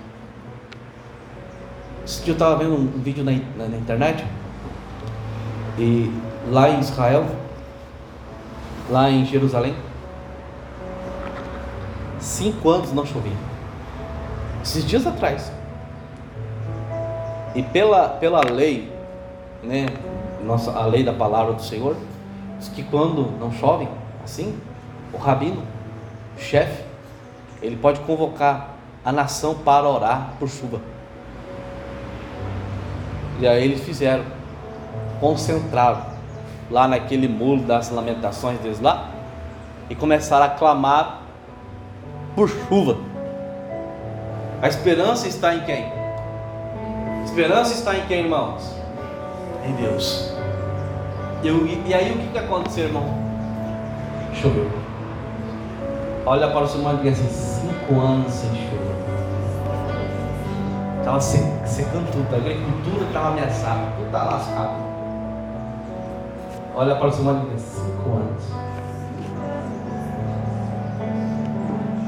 Esse 2.04 2.28
eu 2.28 2.34
estava 2.34 2.56
vendo 2.56 2.74
um 2.74 3.00
vídeo 3.00 3.24
na, 3.24 3.32
na, 3.56 3.68
na 3.68 3.76
internet. 3.78 4.24
E 5.78 6.12
lá 6.50 6.68
em 6.68 6.80
Israel, 6.80 7.26
lá 8.90 9.10
em 9.10 9.24
Jerusalém. 9.24 9.74
Cinco 12.20 12.68
anos 12.68 12.92
não 12.92 13.06
chovia. 13.06 13.36
Esses 14.62 14.84
dias 14.84 15.06
atrás. 15.06 15.50
E 17.54 17.62
pela, 17.62 18.08
pela 18.08 18.40
lei, 18.40 18.92
né, 19.62 19.86
nossa, 20.44 20.72
a 20.72 20.84
lei 20.84 21.02
da 21.02 21.12
palavra 21.12 21.54
do 21.54 21.62
Senhor, 21.62 21.96
diz 22.58 22.68
que 22.68 22.82
quando 22.82 23.30
não 23.38 23.50
chove, 23.52 23.88
assim, 24.22 24.58
o 25.12 25.16
rabino, 25.16 25.62
o 26.36 26.40
chefe, 26.40 26.84
ele 27.62 27.76
pode 27.76 28.00
convocar 28.00 28.74
a 29.04 29.12
nação 29.12 29.54
para 29.54 29.88
orar 29.88 30.34
por 30.38 30.48
chuva. 30.48 30.80
E 33.40 33.46
aí 33.46 33.64
eles 33.64 33.80
fizeram, 33.80 34.24
concentraram 35.20 36.02
lá 36.70 36.86
naquele 36.86 37.28
muro 37.28 37.62
das 37.62 37.90
lamentações 37.90 38.58
deles 38.60 38.80
lá 38.80 39.10
e 39.90 39.94
começaram 39.94 40.46
a 40.46 40.48
clamar 40.50 41.22
por 42.34 42.48
chuva. 42.48 42.96
A 44.62 44.68
esperança 44.68 45.28
está 45.28 45.54
em 45.54 45.60
quem? 45.60 45.84
A 47.20 47.24
esperança 47.24 47.74
está 47.74 47.96
em 47.96 48.06
quem, 48.06 48.20
irmãos? 48.20 48.74
Em 49.66 49.72
Deus. 49.74 50.32
Eu, 51.42 51.66
e, 51.66 51.82
e 51.86 51.94
aí 51.94 52.12
o 52.12 52.18
que, 52.18 52.28
que 52.28 52.38
aconteceu, 52.38 52.84
irmão? 52.84 53.04
Choveu. 54.34 54.70
Olha 56.26 56.48
para 56.48 56.64
o 56.64 56.66
seu 56.66 56.78
irmão 56.78 56.94
e 56.94 56.96
diga 56.98 57.10
assim: 57.10 57.28
cinco 57.28 58.00
anos 58.00 58.32
sem 58.32 58.50
chuva. 58.50 59.13
Estava 61.04 61.20
secando 61.20 62.10
tudo, 62.12 62.34
a 62.34 62.38
agricultura 62.38 63.04
estava 63.04 63.28
ameaçada, 63.28 63.92
tudo 63.94 64.06
estava 64.06 64.30
lascado. 64.36 64.70
Olha 66.74 66.96
para 66.96 67.08
o 67.08 67.12
seu 67.12 67.24
marido 67.24 67.58
cinco 67.58 68.10
anos. 68.10 68.42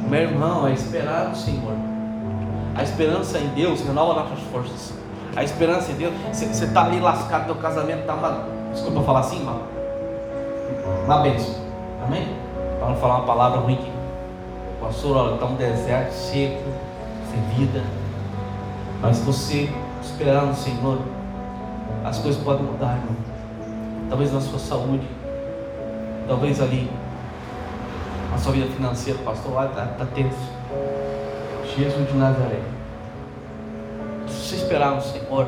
Meu 0.08 0.22
irmão, 0.22 0.66
é 0.66 0.72
esperar 0.72 1.30
o 1.30 1.36
Senhor. 1.36 1.74
A 2.74 2.82
esperança 2.82 3.38
em 3.38 3.48
Deus 3.48 3.82
renova 3.82 4.14
nossas 4.14 4.40
forças. 4.50 4.94
A 5.36 5.44
esperança 5.44 5.92
em 5.92 5.96
Deus, 5.96 6.14
você 6.32 6.46
está 6.46 6.86
ali 6.86 6.98
lascado, 6.98 7.44
teu 7.44 7.56
casamento 7.56 8.00
está 8.00 8.14
uma. 8.14 8.46
Desculpa 8.72 9.02
falar 9.02 9.20
assim, 9.20 9.40
irmão. 9.40 9.60
Uma 11.04 11.18
bênção. 11.18 11.54
Amém? 12.02 12.26
Para 12.78 12.88
não 12.88 12.96
falar 12.96 13.16
uma 13.16 13.26
palavra 13.26 13.60
ruim 13.60 13.74
aqui. 13.74 13.92
Pastor, 14.80 15.18
olha, 15.18 15.34
está 15.34 15.44
um 15.44 15.54
deserto 15.54 16.12
seco, 16.12 16.64
sem 17.30 17.42
vida. 17.58 17.82
Mas 19.00 19.16
se 19.16 19.22
você 19.22 19.70
esperar 20.02 20.46
no 20.46 20.54
Senhor, 20.54 20.98
as 22.04 22.18
coisas 22.18 22.42
podem 22.42 22.64
mudar, 22.64 22.96
irmão 22.96 23.26
talvez 24.08 24.32
na 24.32 24.40
sua 24.40 24.58
saúde, 24.58 25.06
talvez 26.28 26.60
ali 26.60 26.88
na 28.30 28.38
sua 28.38 28.52
vida 28.52 28.66
financeira, 28.66 29.18
pastor, 29.24 29.52
lá 29.52 29.66
está 29.66 29.86
tá 29.86 30.06
tenso. 30.14 30.56
Jesus 31.76 32.08
de 32.08 32.16
Nazaré. 32.16 32.60
Se 34.28 34.34
você 34.34 34.56
esperar 34.56 34.94
no 34.94 35.02
Senhor, 35.02 35.46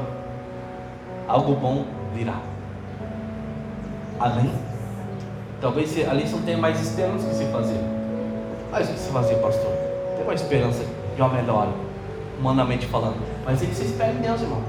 algo 1.26 1.54
bom 1.54 1.84
virá. 2.14 2.38
Além, 4.20 4.52
talvez 5.60 5.96
ali 6.08 6.26
você 6.26 6.36
não 6.36 6.42
tenha 6.42 6.58
mais 6.58 6.80
esperança 6.80 7.28
que 7.28 7.34
se 7.34 7.44
fazer. 7.46 7.80
Mas 8.70 8.88
o 8.88 8.92
que 8.92 8.98
se 8.98 9.10
fazer, 9.10 9.36
pastor? 9.36 9.72
Tem 10.16 10.24
uma 10.24 10.34
esperança 10.34 10.84
de 11.14 11.22
uma 11.22 11.30
melhora, 11.30 11.70
humanamente 12.38 12.86
falando. 12.86 13.37
Mas 13.48 13.62
ele 13.62 13.74
se 13.74 13.84
espera 13.86 14.12
em 14.12 14.20
Deus, 14.20 14.42
irmão. 14.42 14.62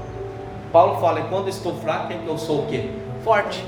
Paulo 0.72 0.98
fala: 1.00 1.20
quando 1.24 1.48
estou 1.48 1.74
fraco, 1.74 2.14
é 2.14 2.18
eu 2.26 2.38
sou 2.38 2.62
o 2.62 2.66
quê? 2.66 2.88
Forte. 3.22 3.62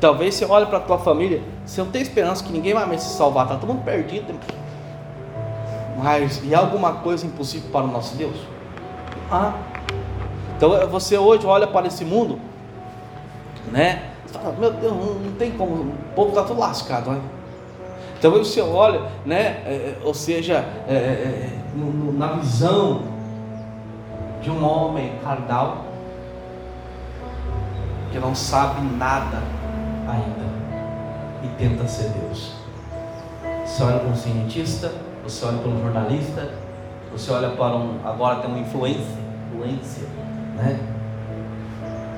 Talvez 0.00 0.34
você 0.34 0.46
olhe 0.46 0.64
para 0.64 0.78
a 0.78 0.80
tua 0.80 0.98
família, 0.98 1.42
você 1.66 1.82
não 1.82 1.90
tem 1.90 2.00
esperança 2.00 2.42
que 2.42 2.50
ninguém 2.50 2.72
vai 2.72 2.86
mais 2.86 3.02
se 3.02 3.14
salvar, 3.14 3.44
está 3.44 3.56
todo 3.58 3.68
mundo 3.68 3.84
perdido. 3.84 4.34
Mas 6.02 6.40
e 6.42 6.54
alguma 6.54 6.94
coisa 6.94 7.26
impossível 7.26 7.70
para 7.70 7.84
o 7.84 7.88
nosso 7.88 8.16
Deus? 8.16 8.34
Ah. 9.30 9.52
Então 10.56 10.74
é, 10.74 10.86
você 10.86 11.18
hoje 11.18 11.46
olha 11.46 11.66
para 11.66 11.86
esse 11.86 12.04
mundo, 12.04 12.40
né? 13.70 14.12
Fala, 14.28 14.56
meu 14.58 14.72
Deus, 14.72 14.92
não, 14.94 15.32
tem 15.38 15.50
como, 15.50 15.74
o 15.74 15.94
povo 16.16 16.30
está 16.30 16.42
todo 16.42 16.58
lascado, 16.58 17.10
né? 17.10 17.20
Então 18.18 18.30
você 18.30 18.62
olha, 18.62 19.02
né? 19.26 19.62
É, 19.66 19.72
é 19.72 19.98
ou 20.02 20.14
seja, 20.14 20.64
é, 20.88 20.94
é 20.94 21.50
na 22.16 22.28
visão 22.32 23.11
de 24.42 24.50
um 24.50 24.64
homem 24.64 25.18
carnal 25.22 25.84
que 28.10 28.18
não 28.18 28.34
sabe 28.34 28.80
nada 28.96 29.38
ainda 30.06 30.52
e 31.42 31.48
tenta 31.56 31.86
ser 31.88 32.10
Deus. 32.10 32.52
Você 33.64 33.82
olha 33.84 34.00
para 34.00 34.08
um 34.08 34.16
cientista, 34.16 34.92
você 35.22 35.44
olha 35.46 35.58
para 35.58 35.68
um 35.70 35.80
jornalista, 35.80 36.50
você 37.10 37.30
olha 37.30 37.50
para 37.50 37.76
um. 37.76 38.00
Agora 38.04 38.40
tem 38.40 38.52
um 38.52 38.58
influencer, 38.58 39.16
influencer 39.48 40.08
né? 40.56 40.78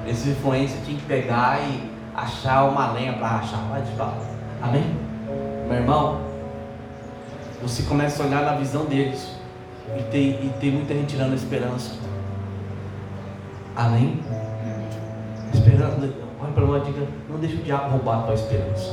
Esse 0.07 0.31
influencer 0.31 0.81
tinha 0.85 0.99
que 0.99 1.05
pegar 1.05 1.61
e 1.61 1.91
achar 2.15 2.65
uma 2.65 2.93
lenha 2.93 3.13
para 3.15 3.29
rachar. 3.29 3.61
Vai 3.71 3.83
de 3.83 3.93
fato. 3.93 4.27
Amém? 4.63 4.97
Meu 5.69 5.77
irmão, 5.77 6.21
você 7.63 7.83
começa 7.85 8.23
a 8.23 8.27
olhar 8.27 8.43
na 8.43 8.55
visão 8.57 8.85
deles. 8.85 9.35
E 9.97 10.03
tem, 10.05 10.31
e 10.31 10.53
tem 10.61 10.71
muita 10.71 10.95
gente 10.95 11.09
tirando 11.09 11.33
a 11.33 11.37
esperança. 11.37 12.04
Amém? 13.77 14.21
Esperando 15.53 16.25
Olha 16.45 16.53
para 16.53 16.67
nós 16.67 16.83
e 16.83 16.93
diga: 16.93 17.09
não 17.31 17.39
deixe 17.39 17.57
o 17.57 17.63
diabo 17.63 17.91
roubar 17.91 18.19
a 18.19 18.23
tua 18.25 18.35
esperança. 18.35 18.93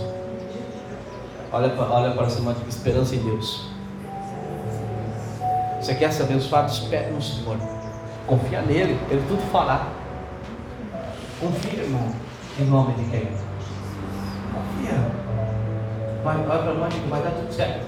Olha 1.51 1.69
para, 1.69 1.83
olha 1.91 2.11
para 2.15 2.29
cima, 2.29 2.53
diga 2.53 2.69
esperança 2.69 3.15
em 3.15 3.19
Deus. 3.19 3.69
Você 5.81 5.95
quer 5.95 6.13
ser 6.13 6.23
abençoado? 6.23 6.71
Espere 6.71 7.11
no 7.11 7.21
Senhor. 7.21 7.57
Confia 8.25 8.61
nele, 8.61 8.97
ele 9.09 9.21
tudo 9.27 9.41
fará. 9.51 9.87
Confia, 11.41 11.83
irmão. 11.83 12.09
Em 12.57 12.65
nome 12.65 12.93
de 12.93 13.03
quem? 13.09 13.27
Confia. 14.53 15.11
Vai, 16.23 16.37
vai 16.37 16.63
para 16.63 16.73
nós, 16.73 16.93
vai 17.09 17.21
dar 17.21 17.31
tudo 17.31 17.51
certo. 17.51 17.85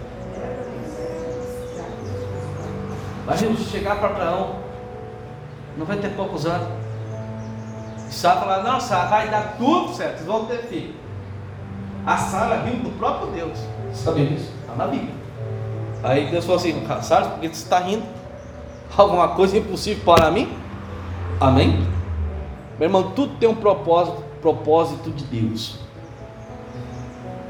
Imagina 3.24 3.56
chegar 3.56 4.00
para 4.00 4.10
Abraão, 4.10 4.56
90 5.78 6.08
e 6.08 6.10
poucos 6.10 6.46
anos. 6.46 6.83
Sara 8.14 8.40
falar, 8.40 8.64
nossa, 8.64 9.06
vai 9.06 9.30
dar 9.30 9.56
tudo 9.58 9.94
certo, 9.94 10.18
vocês 10.18 10.28
vão 10.28 10.46
ter 10.46 10.60
filho. 10.64 10.94
A 12.06 12.18
Sara 12.18 12.62
riu 12.64 12.76
do 12.76 12.90
próprio 12.98 13.32
Deus. 13.32 13.60
Sabia 13.94 14.26
disso? 14.26 14.52
Está 14.62 14.76
na 14.76 14.88
Bíblia. 14.88 15.14
Aí 16.04 16.30
Deus 16.30 16.46
falou 16.46 16.60
assim, 16.60 16.86
Sara, 17.02 17.26
por 17.26 17.40
que 17.40 17.48
você 17.48 17.54
está 17.54 17.80
rindo? 17.80 18.04
Alguma 18.96 19.30
coisa 19.30 19.58
impossível 19.58 20.04
para 20.04 20.30
mim? 20.30 20.56
Amém? 21.40 21.88
Meu 22.78 22.88
irmão, 22.88 23.12
tudo 23.12 23.36
tem 23.38 23.50
um 23.50 23.56
propósito, 23.56 24.24
propósito 24.42 25.10
de 25.10 25.24
Deus. 25.26 25.80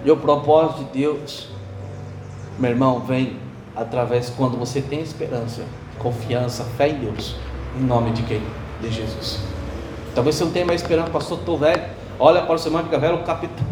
E 0.06 0.12
o 0.12 0.18
propósito 0.18 0.84
de 0.86 1.00
Deus, 1.00 1.50
meu 2.60 2.72
irmão, 2.72 3.00
vem 3.00 3.38
através 3.76 4.30
quando 4.30 4.58
você 4.58 4.82
tem 4.82 5.02
esperança, 5.02 5.64
confiança, 5.98 6.64
fé 6.78 6.90
em 6.90 7.00
Deus. 7.00 7.36
Em 7.78 7.84
nome 7.84 8.12
de 8.12 8.24
quem? 8.24 8.42
De 8.82 8.92
Jesus. 8.92 9.40
Talvez 10.14 10.36
você 10.36 10.44
não 10.44 10.52
tenha 10.52 10.66
mais 10.66 10.82
esperança, 10.82 11.10
pastor, 11.10 11.40
estou 11.40 11.58
velho. 11.58 11.84
Olha 12.20 12.42
para 12.44 12.56
o 12.56 12.60
seu 12.60 12.70
irmão, 12.70 12.84
fica 12.84 13.00
velho, 13.00 13.18
capitão. 13.24 13.66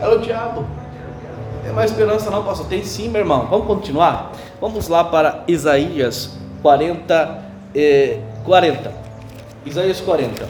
É, 0.00 0.08
o 0.08 0.18
diabo. 0.18 0.60
Não 0.60 1.62
tem 1.62 1.72
mais 1.72 1.90
esperança 1.90 2.30
não, 2.30 2.42
pastor. 2.42 2.66
Tem 2.66 2.82
sim, 2.82 3.08
meu 3.08 3.20
irmão. 3.20 3.46
Vamos 3.46 3.66
continuar? 3.66 4.32
Vamos 4.60 4.88
lá 4.88 5.04
para 5.04 5.44
Isaías 5.46 6.38
40, 6.62 7.42
eh, 7.74 8.18
40. 8.44 8.92
Isaías 9.66 10.00
40. 10.00 10.48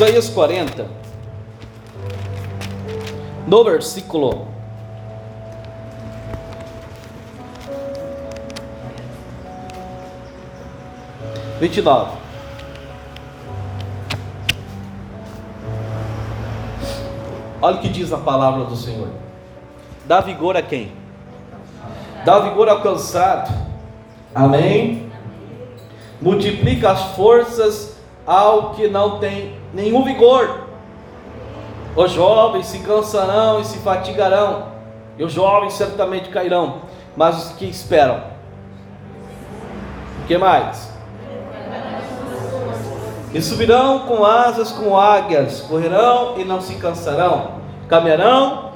Isaías 0.00 0.30
40, 0.30 0.86
no 3.46 3.62
versículo 3.62 4.48
vinte 11.60 11.76
e 11.76 11.82
nove. 11.82 12.16
Olha 17.60 17.76
o 17.76 17.80
que 17.80 17.90
diz 17.90 18.10
a 18.10 18.16
palavra 18.16 18.64
do 18.64 18.76
Senhor. 18.76 19.10
Dá 20.06 20.22
vigor 20.22 20.56
a 20.56 20.62
quem? 20.62 20.92
Dá 22.24 22.38
vigor 22.38 22.70
ao 22.70 22.80
cansado. 22.80 23.52
Amém. 24.34 25.12
Multiplica 26.22 26.90
as 26.90 27.02
forças 27.14 27.98
ao 28.26 28.70
que 28.70 28.88
não 28.88 29.18
tem 29.18 29.59
nenhum 29.72 30.04
vigor. 30.04 30.68
Os 31.96 32.12
jovens 32.12 32.66
se 32.66 32.78
cansarão 32.80 33.60
e 33.60 33.64
se 33.64 33.78
fatigarão, 33.78 34.68
e 35.18 35.24
os 35.24 35.32
jovens 35.32 35.72
certamente 35.72 36.30
cairão, 36.30 36.82
mas 37.16 37.36
os 37.36 37.52
que 37.52 37.64
esperam, 37.64 38.22
o 40.22 40.26
que 40.26 40.38
mais? 40.38 40.90
E 43.32 43.40
subirão 43.40 44.00
com 44.00 44.24
asas 44.24 44.72
com 44.72 44.96
águias, 44.96 45.60
correrão 45.60 46.34
e 46.38 46.44
não 46.44 46.60
se 46.60 46.74
cansarão, 46.76 47.60
caminharão. 47.88 48.70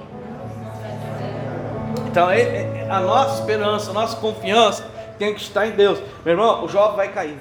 Então, 2.07 2.31
é, 2.31 2.41
é, 2.41 2.87
a 2.89 3.01
nossa 3.01 3.41
esperança, 3.41 3.91
a 3.91 3.95
nossa 3.95 4.17
confiança 4.17 4.85
tem 5.19 5.35
que 5.35 5.41
estar 5.41 5.67
em 5.67 5.73
Deus. 5.73 6.01
Meu 6.25 6.35
irmão, 6.35 6.65
o 6.65 6.69
jovem 6.69 6.97
vai 6.97 7.09
cair. 7.09 7.41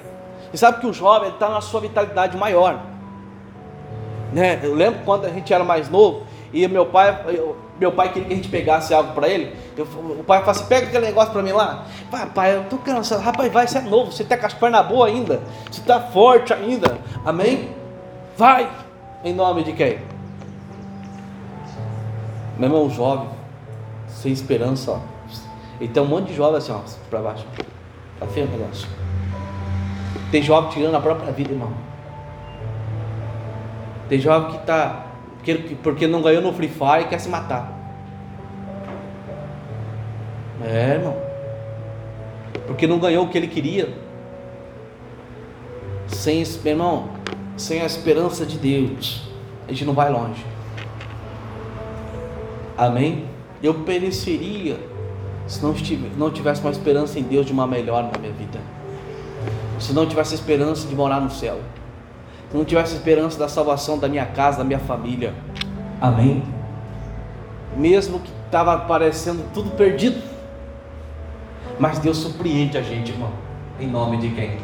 E 0.52 0.58
sabe 0.58 0.80
que 0.80 0.86
o 0.86 0.92
jovem 0.92 1.30
está 1.30 1.48
na 1.48 1.60
sua 1.60 1.80
vitalidade 1.80 2.36
maior. 2.36 2.93
Né? 4.34 4.58
Eu 4.64 4.74
lembro 4.74 5.00
quando 5.04 5.26
a 5.26 5.28
gente 5.28 5.54
era 5.54 5.62
mais 5.62 5.88
novo 5.88 6.24
e 6.52 6.66
meu 6.66 6.86
pai, 6.86 7.16
eu, 7.28 7.56
meu 7.78 7.92
pai 7.92 8.12
queria 8.12 8.26
que 8.26 8.32
a 8.32 8.36
gente 8.36 8.48
pegasse 8.48 8.92
algo 8.92 9.12
para 9.12 9.28
ele. 9.28 9.54
Eu, 9.76 9.84
o 9.84 10.24
pai 10.26 10.40
falou 10.40 10.50
assim: 10.50 10.66
pega 10.66 10.88
aquele 10.88 11.06
negócio 11.06 11.32
para 11.32 11.40
mim 11.40 11.52
lá. 11.52 11.86
Pai, 12.10 12.26
pai, 12.34 12.56
eu 12.56 12.64
tô 12.64 12.76
cansado. 12.78 13.22
Rapaz, 13.22 13.52
vai, 13.52 13.68
você 13.68 13.78
é 13.78 13.82
novo, 13.82 14.10
você 14.10 14.24
está 14.24 14.36
com 14.36 14.46
as 14.46 14.52
pernas 14.52 14.84
boas 14.88 15.12
ainda, 15.12 15.40
você 15.70 15.80
está 15.80 16.00
forte 16.00 16.52
ainda. 16.52 16.98
Amém? 17.24 17.70
Vai, 18.36 18.68
em 19.22 19.32
nome 19.32 19.62
de 19.62 19.72
quem? 19.72 20.00
Meu 22.58 22.68
irmão, 22.68 22.90
jovem, 22.90 23.28
sem 24.08 24.32
esperança, 24.32 24.90
ó. 24.90 24.98
E 25.80 25.86
tem 25.86 26.02
um 26.02 26.06
monte 26.06 26.28
de 26.28 26.34
jovem 26.34 26.58
assim, 26.58 26.72
ó, 26.72 26.80
para 27.08 27.20
baixo. 27.20 27.46
Tá 28.18 28.26
feio 28.26 28.46
o 28.46 28.50
negócio. 28.50 28.88
Tem 30.32 30.42
jovem 30.42 30.70
tirando 30.70 30.96
a 30.96 31.00
própria 31.00 31.30
vida, 31.30 31.52
irmão. 31.52 31.93
Tem 34.08 34.18
jovem 34.18 34.50
que 34.50 34.56
está, 34.58 35.06
porque, 35.36 35.76
porque 35.82 36.06
não 36.06 36.22
ganhou 36.22 36.42
no 36.42 36.52
Free 36.52 36.68
Fire 36.68 37.02
e 37.02 37.08
quer 37.08 37.18
se 37.18 37.28
matar. 37.28 37.72
É, 40.62 40.94
irmão. 40.94 41.16
Porque 42.66 42.86
não 42.86 42.98
ganhou 42.98 43.24
o 43.24 43.28
que 43.28 43.38
ele 43.38 43.48
queria. 43.48 43.92
Sem, 46.06 46.42
irmão, 46.64 47.08
sem 47.56 47.80
a 47.80 47.86
esperança 47.86 48.44
de 48.44 48.58
Deus, 48.58 49.28
a 49.66 49.72
gente 49.72 49.84
não 49.84 49.94
vai 49.94 50.10
longe. 50.10 50.44
Amém? 52.76 53.24
Eu 53.62 53.74
pereceria 53.74 54.78
se 55.46 55.62
não, 55.62 55.72
tivesse, 55.72 56.16
não 56.16 56.30
tivesse 56.30 56.60
uma 56.60 56.70
esperança 56.70 57.18
em 57.18 57.22
Deus 57.22 57.46
de 57.46 57.52
uma 57.52 57.66
melhor 57.66 58.10
na 58.10 58.18
minha 58.18 58.32
vida. 58.32 58.60
Se 59.78 59.92
não 59.92 60.06
tivesse 60.06 60.34
esperança 60.34 60.86
de 60.86 60.94
morar 60.94 61.20
no 61.20 61.30
céu 61.30 61.60
se 62.54 62.58
não 62.58 62.64
tivesse 62.64 62.94
esperança 62.94 63.36
da 63.36 63.48
salvação 63.48 63.98
da 63.98 64.06
minha 64.06 64.26
casa, 64.26 64.58
da 64.58 64.64
minha 64.64 64.78
família. 64.78 65.34
Amém? 66.00 66.44
Mesmo 67.76 68.20
que 68.20 68.30
estava 68.46 68.78
parecendo 68.78 69.42
tudo 69.52 69.70
perdido, 69.72 70.22
mas 71.80 71.98
Deus 71.98 72.16
surpreende 72.16 72.78
a 72.78 72.80
gente, 72.80 73.10
irmão, 73.10 73.32
em 73.80 73.88
nome 73.88 74.18
de 74.18 74.30
quem? 74.30 74.56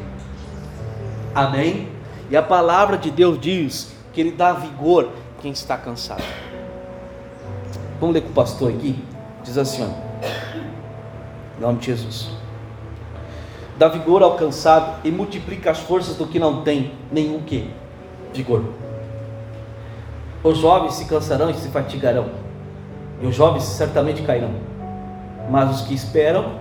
Amém? 1.34 1.88
E 2.30 2.36
a 2.36 2.42
palavra 2.44 2.96
de 2.96 3.10
Deus 3.10 3.40
diz 3.40 3.92
que 4.12 4.20
Ele 4.20 4.30
dá 4.30 4.52
vigor 4.52 5.08
quem 5.42 5.50
está 5.50 5.76
cansado. 5.76 6.22
Vamos 7.98 8.14
ler 8.14 8.20
com 8.20 8.28
o 8.28 8.32
pastor 8.32 8.70
aqui? 8.70 9.04
Diz 9.42 9.58
assim, 9.58 9.82
ó, 9.82 11.58
em 11.58 11.60
nome 11.60 11.80
de 11.80 11.86
Jesus 11.86 12.39
dá 13.80 13.88
vigor 13.88 14.22
ao 14.22 14.36
cansado 14.36 14.98
e 15.02 15.10
multiplica 15.10 15.70
as 15.70 15.78
forças 15.78 16.14
do 16.14 16.26
que 16.26 16.38
não 16.38 16.60
tem 16.60 16.92
nenhum 17.10 17.40
que 17.40 17.70
vigor. 18.30 18.62
Os 20.44 20.58
jovens 20.58 20.92
se 20.96 21.06
cansarão 21.06 21.48
e 21.48 21.54
se 21.54 21.70
fatigarão, 21.70 22.26
e 23.22 23.26
os 23.26 23.34
jovens 23.34 23.64
certamente 23.64 24.20
cairão, 24.20 24.50
mas 25.50 25.76
os 25.76 25.86
que 25.86 25.94
esperam, 25.94 26.60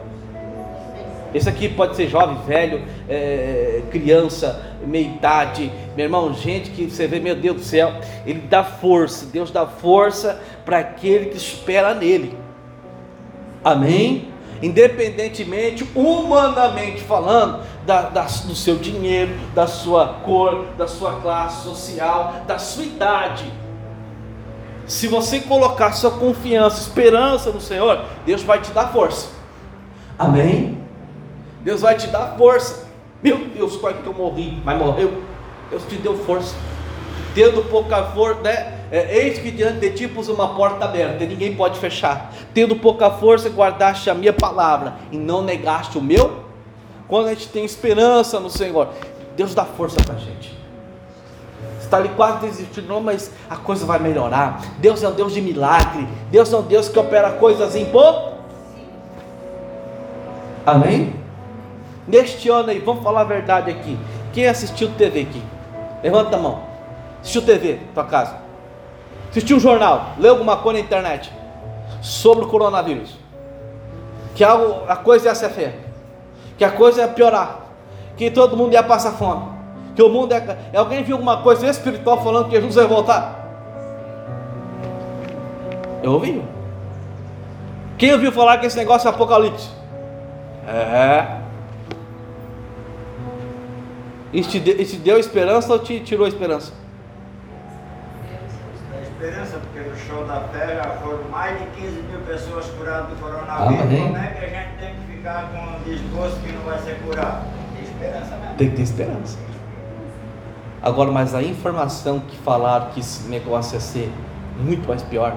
esse 1.33 1.49
aqui 1.49 1.67
pode 1.67 1.97
ser 1.97 2.07
jovem, 2.07 2.37
velho, 2.47 2.83
é, 3.09 3.81
criança, 3.91 4.77
meia 4.87 5.07
idade, 5.07 5.69
meu 5.97 6.05
irmão, 6.05 6.33
gente 6.33 6.71
que 6.71 6.89
você 6.89 7.05
vê, 7.05 7.19
meu 7.19 7.35
Deus 7.35 7.57
do 7.57 7.63
céu, 7.63 7.95
Ele 8.25 8.39
dá 8.49 8.63
força, 8.63 9.25
Deus 9.25 9.51
dá 9.51 9.67
força 9.67 10.41
para 10.63 10.79
aquele 10.79 11.25
que 11.25 11.37
espera 11.37 11.93
nele. 11.93 12.37
Amém? 13.61 14.28
Independentemente, 14.61 15.87
humanamente 15.95 17.01
falando, 17.01 17.63
da, 17.85 18.03
da, 18.03 18.23
do 18.23 18.55
seu 18.55 18.75
dinheiro, 18.75 19.33
da 19.55 19.67
sua 19.67 20.07
cor, 20.23 20.67
da 20.77 20.87
sua 20.87 21.19
classe 21.21 21.63
social, 21.63 22.43
da 22.45 22.59
sua 22.59 22.83
idade. 22.83 23.51
Se 24.85 25.07
você 25.07 25.39
colocar 25.39 25.91
sua 25.93 26.11
confiança, 26.11 26.81
esperança 26.81 27.51
no 27.51 27.61
Senhor, 27.61 28.03
Deus 28.25 28.41
vai 28.43 28.59
te 28.59 28.71
dar 28.71 28.91
força. 28.91 29.29
Amém? 30.17 30.77
Deus 31.61 31.81
vai 31.81 31.95
te 31.95 32.07
dar 32.07 32.35
força. 32.37 32.87
Meu 33.21 33.37
Deus, 33.49 33.75
quase 33.77 33.99
que 33.99 34.07
eu 34.07 34.13
morri, 34.13 34.61
mas 34.63 34.79
morreu. 34.79 35.21
Deus 35.69 35.83
te 35.83 35.95
deu 35.95 36.17
força. 36.17 36.55
Tendo 37.39 37.63
pouca 37.69 38.03
força, 38.03 38.41
né? 38.41 38.79
É, 38.91 39.17
eis 39.17 39.39
que 39.39 39.49
diante 39.49 39.79
de 39.79 39.91
ti 39.91 40.07
pus 40.09 40.27
uma 40.27 40.55
porta 40.55 40.83
aberta, 40.83 41.23
e 41.23 41.27
ninguém 41.27 41.55
pode 41.55 41.79
fechar. 41.79 42.33
Tendo 42.53 42.75
pouca 42.75 43.09
força, 43.09 43.47
guardaste 43.47 44.09
a 44.09 44.13
minha 44.13 44.33
palavra 44.33 44.95
e 45.09 45.17
não 45.17 45.41
negaste 45.41 45.97
o 45.97 46.01
meu. 46.01 46.43
Quando 47.07 47.27
a 47.27 47.29
gente 47.29 47.47
tem 47.47 47.63
esperança 47.63 48.41
no 48.41 48.49
Senhor, 48.49 48.89
Deus 49.37 49.55
dá 49.55 49.63
força 49.63 50.03
para 50.03 50.15
a 50.15 50.17
gente. 50.17 50.53
Está 51.79 51.95
ali 51.95 52.09
quase 52.09 52.45
desistindo, 52.45 52.89
não, 52.89 52.99
mas 52.99 53.31
a 53.49 53.55
coisa 53.55 53.85
vai 53.85 53.99
melhorar. 53.99 54.61
Deus 54.79 55.01
é 55.01 55.07
um 55.07 55.13
Deus 55.13 55.33
de 55.33 55.41
milagre. 55.41 56.05
Deus 56.29 56.51
é 56.51 56.57
um 56.57 56.63
Deus 56.63 56.89
que 56.89 56.99
opera 56.99 57.31
coisas 57.31 57.73
em 57.73 57.85
pouco. 57.85 58.33
Amém? 60.65 61.15
Neste 62.05 62.49
ano 62.49 62.69
aí, 62.69 62.79
vamos 62.79 63.01
falar 63.01 63.21
a 63.21 63.23
verdade 63.23 63.71
aqui. 63.71 63.97
Quem 64.33 64.45
assistiu 64.45 64.89
TV 64.97 65.21
aqui? 65.21 65.41
Levanta 66.03 66.35
a 66.35 66.39
mão. 66.39 66.68
Assistiu 67.21 67.41
TV, 67.41 67.79
tua 67.93 68.03
casa. 68.05 68.35
Assistiu 69.29 69.57
um 69.57 69.59
jornal, 69.59 70.13
leu 70.17 70.33
alguma 70.33 70.57
coisa 70.57 70.79
na 70.79 70.85
internet 70.85 71.31
sobre 72.01 72.45
o 72.45 72.47
coronavírus. 72.47 73.15
Que 74.35 74.43
algo, 74.43 74.83
a 74.87 74.95
coisa 74.95 75.27
ia 75.27 75.35
ser 75.35 75.49
feia. 75.49 75.75
Que 76.57 76.63
a 76.63 76.71
coisa 76.71 77.01
ia 77.01 77.07
piorar. 77.07 77.59
Que 78.15 78.31
todo 78.31 78.55
mundo 78.55 78.73
ia 78.73 78.83
passar 78.83 79.11
fome. 79.11 79.45
Que 79.95 80.01
o 80.01 80.09
mundo 80.09 80.33
ia. 80.33 80.57
Alguém 80.75 81.03
viu 81.03 81.15
alguma 81.15 81.41
coisa 81.41 81.67
espiritual 81.67 82.23
falando 82.23 82.49
que 82.49 82.55
Jesus 82.55 82.75
ia 82.75 82.87
voltar? 82.87 83.39
Eu 86.01 86.13
ouvi. 86.13 86.41
Quem 87.97 88.13
ouviu 88.13 88.31
falar 88.31 88.57
que 88.59 88.65
esse 88.65 88.77
negócio 88.77 89.07
é 89.07 89.11
apocalipse? 89.11 89.69
É. 90.67 91.39
Deu, 94.31 94.39
isso 94.79 94.91
te 94.91 94.97
deu 94.97 95.19
esperança 95.19 95.73
ou 95.73 95.79
te 95.79 95.99
tirou 95.99 96.25
a 96.25 96.29
esperança? 96.29 96.78
Esperança, 99.19 99.59
porque 99.59 99.89
no 99.89 99.97
show 99.97 100.23
da 100.25 100.39
fé 100.47 100.79
já 100.81 100.91
foram 101.01 101.29
mais 101.29 101.59
de 101.59 101.65
15 101.81 102.01
mil 102.03 102.19
pessoas 102.21 102.65
curadas 102.67 103.09
do 103.09 103.15
coronavírus. 103.17 103.81
Amém. 103.81 104.03
Como 104.03 104.17
é 104.17 104.27
que 104.27 104.45
a 104.45 104.47
gente 104.47 104.77
tem 104.79 104.95
que 104.95 105.17
ficar 105.17 105.51
com 105.51 105.57
um 105.57 105.83
discurso 105.83 106.39
que 106.39 106.51
não 106.53 106.61
vai 106.61 106.79
ser 106.79 106.99
curado? 107.01 107.45
Tem 107.75 107.83
esperança 107.83 108.37
mesmo. 108.37 108.55
Tem 108.55 108.69
que 108.69 108.75
ter 108.77 108.81
esperança. 108.81 109.37
Agora, 110.81 111.11
mas 111.11 111.35
a 111.35 111.43
informação 111.43 112.21
que 112.21 112.37
falaram 112.37 112.91
que 112.91 113.01
esse 113.01 113.27
negócio 113.27 113.75
ia 113.75 113.81
ser 113.81 114.09
muito 114.57 114.87
mais 114.87 115.03
pior, 115.03 115.35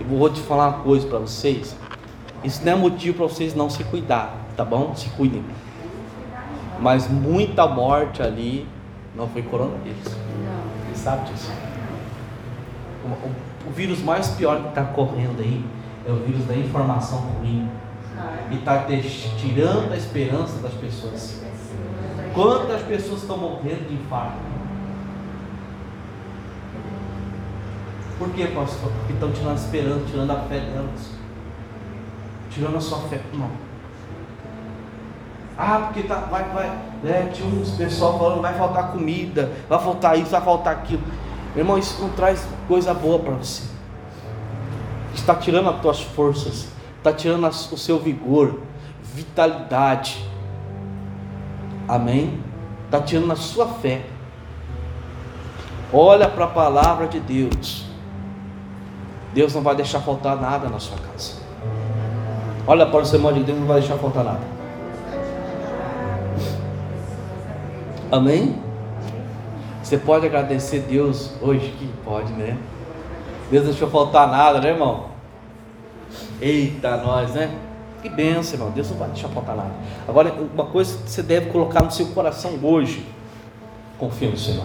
eu 0.00 0.06
vou 0.06 0.30
te 0.30 0.40
falar 0.40 0.68
uma 0.68 0.78
coisa 0.78 1.06
para 1.06 1.18
vocês. 1.18 1.76
Isso 2.42 2.64
não 2.64 2.72
é 2.72 2.76
motivo 2.76 3.18
para 3.18 3.26
vocês 3.26 3.54
não 3.54 3.68
se 3.68 3.84
cuidar, 3.84 4.34
tá 4.56 4.64
bom? 4.64 4.94
Se 4.94 5.10
cuidem. 5.10 5.44
Mas 6.80 7.06
muita 7.06 7.66
morte 7.66 8.22
ali 8.22 8.66
não 9.14 9.28
foi 9.28 9.42
coronavírus. 9.42 10.02
Você 10.88 10.96
sabe 10.96 11.30
disso? 11.30 11.52
O, 13.04 13.68
o, 13.68 13.72
vírus 13.72 14.02
mais 14.02 14.28
pior 14.28 14.60
que 14.60 14.68
está 14.68 14.84
correndo 14.84 15.40
aí 15.40 15.64
é 16.06 16.10
o 16.10 16.16
vírus 16.16 16.44
da 16.46 16.54
informação 16.54 17.18
ruim. 17.18 17.68
E 18.50 18.56
está 18.56 18.84
tirando 19.38 19.92
a 19.92 19.96
esperança 19.96 20.58
das 20.58 20.72
pessoas. 20.74 21.42
Quantas 22.34 22.82
pessoas 22.82 23.22
estão 23.22 23.36
morrendo 23.36 23.88
de 23.88 23.94
infarto? 23.94 24.36
Por 28.18 28.30
que, 28.30 28.46
pastor? 28.46 28.92
Porque 28.98 29.12
estão 29.14 29.32
tirando 29.32 29.52
a 29.52 29.54
esperança, 29.54 30.04
tirando 30.08 30.30
a 30.30 30.40
fé 30.42 30.60
delas. 30.60 31.10
Tirando 32.50 32.76
a 32.76 32.80
sua 32.80 32.98
fé. 33.08 33.20
Não. 33.34 33.50
Ah, 35.58 35.86
porque 35.86 36.08
tá, 36.08 36.16
vai, 36.30 36.44
vai. 36.50 36.68
Né, 37.02 37.30
tinha 37.32 37.48
uns 37.48 37.72
pessoal 37.72 38.18
falando 38.18 38.40
vai 38.40 38.54
faltar 38.54 38.92
comida, 38.92 39.52
vai 39.68 39.78
faltar 39.78 40.18
isso, 40.18 40.30
vai 40.30 40.40
faltar 40.40 40.72
aquilo. 40.74 41.02
Meu 41.54 41.64
irmão, 41.64 41.78
isso 41.78 42.00
não 42.00 42.10
traz 42.10 42.46
coisa 42.66 42.94
boa 42.94 43.18
para 43.18 43.34
você. 43.34 43.62
Está 45.14 45.34
tirando 45.34 45.68
as 45.68 45.80
tuas 45.80 46.00
forças, 46.00 46.68
está 46.96 47.12
tirando 47.12 47.46
o 47.46 47.52
seu 47.52 47.98
vigor, 47.98 48.60
vitalidade. 49.02 50.26
Amém? 51.86 52.42
Está 52.86 53.00
tirando 53.00 53.32
a 53.32 53.36
sua 53.36 53.66
fé. 53.66 54.06
Olha 55.92 56.28
para 56.28 56.46
a 56.46 56.48
palavra 56.48 57.06
de 57.06 57.20
Deus. 57.20 57.84
Deus 59.34 59.54
não 59.54 59.62
vai 59.62 59.74
deixar 59.74 60.00
faltar 60.00 60.36
nada 60.36 60.68
na 60.68 60.78
sua 60.78 60.96
casa. 60.96 61.42
Olha 62.66 62.86
para 62.86 63.00
o 63.00 63.04
sermão 63.04 63.32
de 63.32 63.42
Deus, 63.42 63.58
não 63.58 63.66
vai 63.66 63.80
deixar 63.80 63.96
faltar 63.96 64.24
nada. 64.24 64.40
Amém? 68.10 68.71
Você 69.92 69.98
pode 69.98 70.24
agradecer 70.24 70.86
Deus 70.88 71.32
hoje 71.42 71.74
que 71.78 71.86
pode, 72.02 72.32
né? 72.32 72.56
Deus 73.50 73.66
deixou 73.66 73.90
faltar 73.90 74.26
nada, 74.26 74.58
né, 74.58 74.70
irmão? 74.70 75.08
Eita, 76.40 76.96
nós, 76.96 77.34
né? 77.34 77.54
Que 78.00 78.08
benção, 78.08 78.54
irmão. 78.54 78.70
Deus 78.70 78.88
não 78.88 78.96
vai 78.96 79.10
deixar 79.10 79.28
faltar 79.28 79.54
nada. 79.54 79.70
Agora, 80.08 80.32
uma 80.32 80.64
coisa 80.64 80.96
que 80.96 81.10
você 81.10 81.22
deve 81.22 81.50
colocar 81.50 81.82
no 81.82 81.90
seu 81.90 82.06
coração 82.06 82.58
hoje: 82.62 83.06
confia 83.98 84.30
no 84.30 84.38
Senhor. 84.38 84.64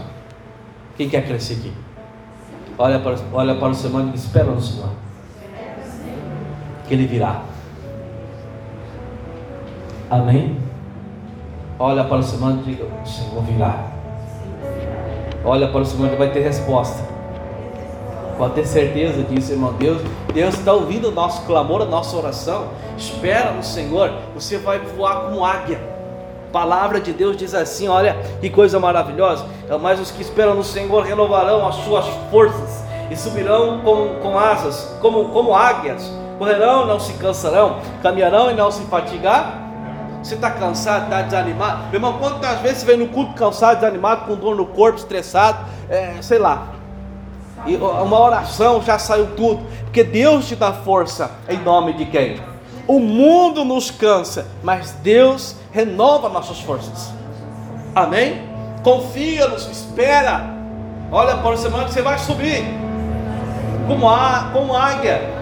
Quem 0.95 1.09
quer 1.09 1.27
crescer 1.27 1.55
aqui? 1.55 1.73
Olha 2.77 2.97
para, 2.97 3.17
olha 3.33 3.55
para 3.55 3.67
o 3.67 3.75
Senhor 3.75 4.09
e 4.13 4.15
espera 4.15 4.45
no 4.45 4.61
Senhor. 4.61 4.91
Que 6.87 6.93
Ele 6.93 7.05
virá. 7.05 7.43
Amém? 10.09 10.57
Olha 11.77 12.05
para 12.05 12.19
o 12.19 12.23
Senhor 12.23 12.59
e 12.59 12.63
diga: 12.63 12.85
O 12.85 13.05
Senhor 13.05 13.43
virá. 13.43 13.96
Olha 15.47 15.69
para 15.69 15.79
o 15.79 15.85
Senhor, 15.85 16.13
vai 16.17 16.29
ter 16.29 16.41
resposta. 16.41 17.01
Pode 18.37 18.55
ter 18.55 18.67
certeza 18.67 19.23
disso, 19.23 19.53
irmão. 19.53 19.71
Deus, 19.79 20.01
Deus 20.33 20.55
está 20.55 20.73
ouvindo 20.73 21.07
o 21.07 21.11
nosso 21.11 21.43
clamor, 21.43 21.81
a 21.81 21.85
nossa 21.85 22.17
oração. 22.17 22.67
Espera 22.97 23.51
no 23.51 23.63
Senhor, 23.63 24.11
você 24.35 24.57
vai 24.57 24.77
voar 24.79 25.21
como 25.21 25.45
águia. 25.45 25.79
A 26.49 26.51
palavra 26.51 26.99
de 26.99 27.13
Deus 27.13 27.37
diz 27.37 27.53
assim: 27.53 27.87
olha 27.87 28.17
que 28.41 28.49
coisa 28.49 28.77
maravilhosa. 28.77 29.45
Mas 29.81 30.01
os 30.01 30.11
que 30.11 30.21
esperam 30.21 30.53
no 30.53 30.65
Senhor 30.65 31.03
renovarão 31.03 31.65
as 31.65 31.75
suas 31.75 32.05
forças 32.29 32.83
e 33.09 33.15
subirão 33.15 33.79
com, 33.79 34.19
com 34.21 34.37
asas, 34.37 34.97
como, 34.99 35.29
como 35.29 35.55
águias. 35.55 36.11
Correrão 36.37 36.83
e 36.83 36.87
não 36.87 36.99
se 36.99 37.13
cansarão, 37.13 37.77
caminharão 38.03 38.51
e 38.51 38.53
não 38.53 38.69
se 38.69 38.83
fatigar 38.83 39.66
você 40.27 40.35
está 40.35 40.51
cansado, 40.51 41.05
está 41.05 41.21
desanimado. 41.21 41.83
Meu 41.85 41.95
irmão, 41.95 42.17
quantas 42.19 42.59
vezes 42.59 42.79
você 42.79 42.85
vem 42.85 42.97
no 42.97 43.07
culto 43.07 43.33
cansado, 43.33 43.79
desanimado, 43.79 44.25
com 44.25 44.35
dor 44.35 44.55
no 44.55 44.65
corpo, 44.65 44.97
estressado, 44.97 45.65
é, 45.89 46.15
sei 46.21 46.37
lá. 46.37 46.67
E 47.65 47.75
uma 47.75 48.19
oração 48.19 48.81
já 48.81 48.99
saiu 48.99 49.35
tudo. 49.35 49.65
Porque 49.83 50.03
Deus 50.03 50.47
te 50.47 50.55
dá 50.55 50.71
força 50.71 51.31
em 51.49 51.57
nome 51.57 51.93
de 51.93 52.05
quem? 52.05 52.39
O 52.87 52.99
mundo 52.99 53.65
nos 53.65 53.89
cansa, 53.91 54.47
mas 54.63 54.91
Deus 55.01 55.55
renova 55.71 56.29
nossas 56.29 56.59
forças. 56.59 57.11
Amém? 57.95 58.41
Confia 58.83 59.47
nos, 59.47 59.67
espera. 59.67 60.45
Olha 61.11 61.37
para 61.37 61.55
o 61.55 61.57
semana 61.57 61.85
que 61.85 61.93
você 61.93 62.01
vai 62.01 62.17
subir. 62.19 62.63
Como, 63.87 64.09
a, 64.09 64.49
como 64.53 64.75
águia. 64.75 65.36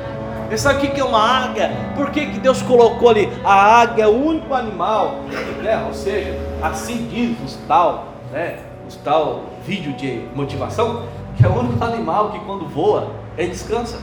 Sabe 0.57 0.87
o 0.87 0.91
que 0.91 0.99
é 0.99 1.03
uma 1.03 1.19
águia? 1.19 1.71
Por 1.95 2.11
que, 2.11 2.27
que 2.27 2.39
Deus 2.39 2.61
colocou 2.61 3.09
ali? 3.09 3.29
A 3.43 3.81
águia 3.81 4.03
é 4.03 4.07
o 4.07 4.15
único 4.15 4.53
animal, 4.53 5.15
né? 5.61 5.83
ou 5.85 5.93
seja, 5.93 6.33
assim 6.61 7.07
diz 7.07 7.37
os 7.43 7.55
tal, 7.67 8.13
né? 8.31 8.59
os 8.87 8.95
tal 8.97 9.43
vídeo 9.65 9.93
de 9.93 10.25
motivação, 10.33 11.03
que 11.35 11.45
é 11.45 11.49
o 11.49 11.59
único 11.59 11.83
animal 11.83 12.31
que 12.31 12.39
quando 12.39 12.67
voa, 12.67 13.11
ele 13.37 13.49
descansa. 13.49 13.99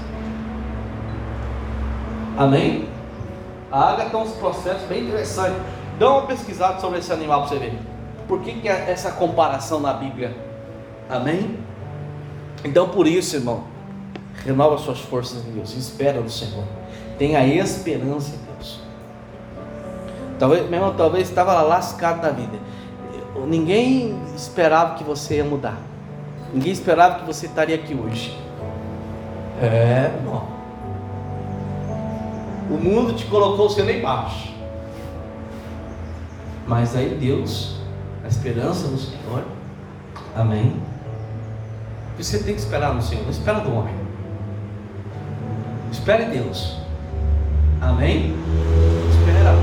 Amém? 2.36 2.88
A 3.70 3.92
águia 3.92 4.06
tem 4.06 4.20
uns 4.20 4.32
processos 4.32 4.82
bem 4.88 5.04
interessantes. 5.04 5.56
Dá 5.98 6.10
uma 6.10 6.22
pesquisada 6.22 6.80
sobre 6.80 6.98
esse 6.98 7.12
animal 7.12 7.40
para 7.40 7.48
você 7.50 7.58
ver. 7.58 7.78
Por 8.28 8.40
que, 8.40 8.52
que 8.52 8.68
é 8.68 8.90
essa 8.90 9.12
comparação 9.12 9.80
na 9.80 9.92
Bíblia? 9.94 10.36
Amém? 11.08 11.58
Então 12.64 12.88
por 12.88 13.06
isso, 13.06 13.36
irmão, 13.36 13.64
renova 14.44 14.78
suas 14.78 15.00
forças 15.00 15.46
em 15.46 15.52
Deus, 15.52 15.74
espera 15.76 16.20
no 16.20 16.30
Senhor, 16.30 16.64
tenha 17.18 17.44
esperança 17.46 18.34
em 18.34 18.54
Deus. 18.54 18.80
Talvez, 20.38 20.68
meu 20.68 20.80
irmão, 20.80 20.94
talvez 20.96 21.28
estava 21.28 21.60
lascado 21.62 22.20
da 22.20 22.30
vida. 22.30 22.58
Ninguém 23.46 24.20
esperava 24.34 24.94
que 24.96 25.04
você 25.04 25.36
ia 25.36 25.44
mudar. 25.44 25.78
Ninguém 26.52 26.72
esperava 26.72 27.20
que 27.20 27.26
você 27.26 27.46
estaria 27.46 27.76
aqui 27.76 27.94
hoje. 27.94 28.36
É, 29.60 30.10
irmão. 30.16 30.48
O 32.70 32.74
mundo 32.74 33.14
te 33.14 33.24
colocou 33.26 33.70
sendo 33.70 33.90
embaixo. 33.90 34.52
Mas 36.66 36.96
aí 36.96 37.14
Deus, 37.14 37.76
a 38.24 38.28
esperança 38.28 38.88
no 38.88 38.98
Senhor, 38.98 39.44
amém. 40.34 40.80
Você 42.18 42.38
tem 42.38 42.54
que 42.54 42.60
esperar 42.60 42.94
no 42.94 43.02
Senhor, 43.02 43.22
não 43.22 43.30
espera 43.30 43.60
do 43.60 43.74
homem. 43.74 44.01
Espere 46.02 46.24
Deus. 46.24 46.78
Amém? 47.80 48.34
Espera. 49.08 49.54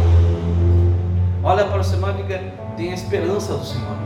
Olha 1.44 1.66
para 1.66 1.82
o 1.82 1.86
irmão 1.86 2.12
e 2.12 2.14
diga: 2.14 2.42
Tenha 2.78 2.94
esperança 2.94 3.56
do 3.56 3.66
Senhor. 3.66 3.98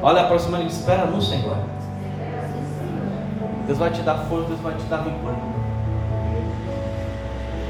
Olha 0.00 0.22
a 0.22 0.24
próxima 0.24 0.56
linha, 0.56 0.70
espera 0.70 1.04
no 1.04 1.20
Senhor. 1.20 1.58
Deus 3.66 3.76
vai 3.78 3.90
te 3.90 4.00
dar 4.00 4.20
força, 4.20 4.48
Deus 4.48 4.60
vai 4.60 4.74
te 4.74 4.84
dar 4.84 5.02
vigor. 5.02 5.34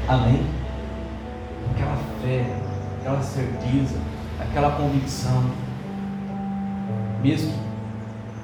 Amém? 0.07 0.41
Aquela 1.73 1.97
fé, 2.21 2.45
aquela 3.01 3.21
certeza, 3.21 3.99
aquela 4.39 4.71
convicção. 4.71 5.51
Mesmo 7.21 7.51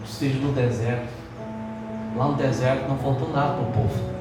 que 0.04 0.10
esteja 0.10 0.40
no 0.40 0.52
deserto, 0.52 1.08
lá 2.18 2.28
no 2.28 2.34
deserto 2.34 2.90
não 2.90 2.98
faltou 2.98 3.32
nada 3.32 3.54
para 3.54 3.62
o 3.62 3.72
povo. 3.72 4.15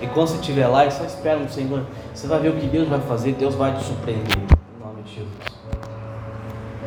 E 0.00 0.06
quando 0.06 0.28
você 0.28 0.36
estiver 0.36 0.66
lá, 0.66 0.90
só 0.90 1.04
espera 1.04 1.38
no 1.38 1.48
Senhor. 1.48 1.84
Você 2.14 2.26
vai 2.26 2.40
ver 2.40 2.48
o 2.50 2.56
que 2.56 2.66
Deus 2.66 2.88
vai 2.88 3.00
fazer, 3.00 3.34
Deus 3.34 3.54
vai 3.54 3.74
te 3.74 3.84
surpreender. 3.84 4.36
Em 4.36 4.84
nome 4.84 5.02
de 5.02 5.14
Jesus. 5.14 5.60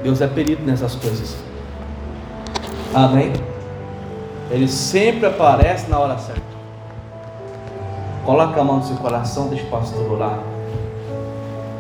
Deus 0.01 0.21
é 0.21 0.27
perito 0.27 0.63
nessas 0.63 0.95
coisas. 0.95 1.37
Amém? 2.93 3.31
Ele 4.51 4.67
sempre 4.67 5.25
aparece 5.25 5.89
na 5.89 5.99
hora 5.99 6.17
certa. 6.17 6.41
Coloca 8.25 8.59
a 8.59 8.63
mão 8.63 8.77
no 8.77 8.83
seu 8.83 8.95
coração, 8.97 9.47
deixa 9.47 9.65
o 9.65 9.69
pastor 9.69 10.11
orar. 10.11 10.39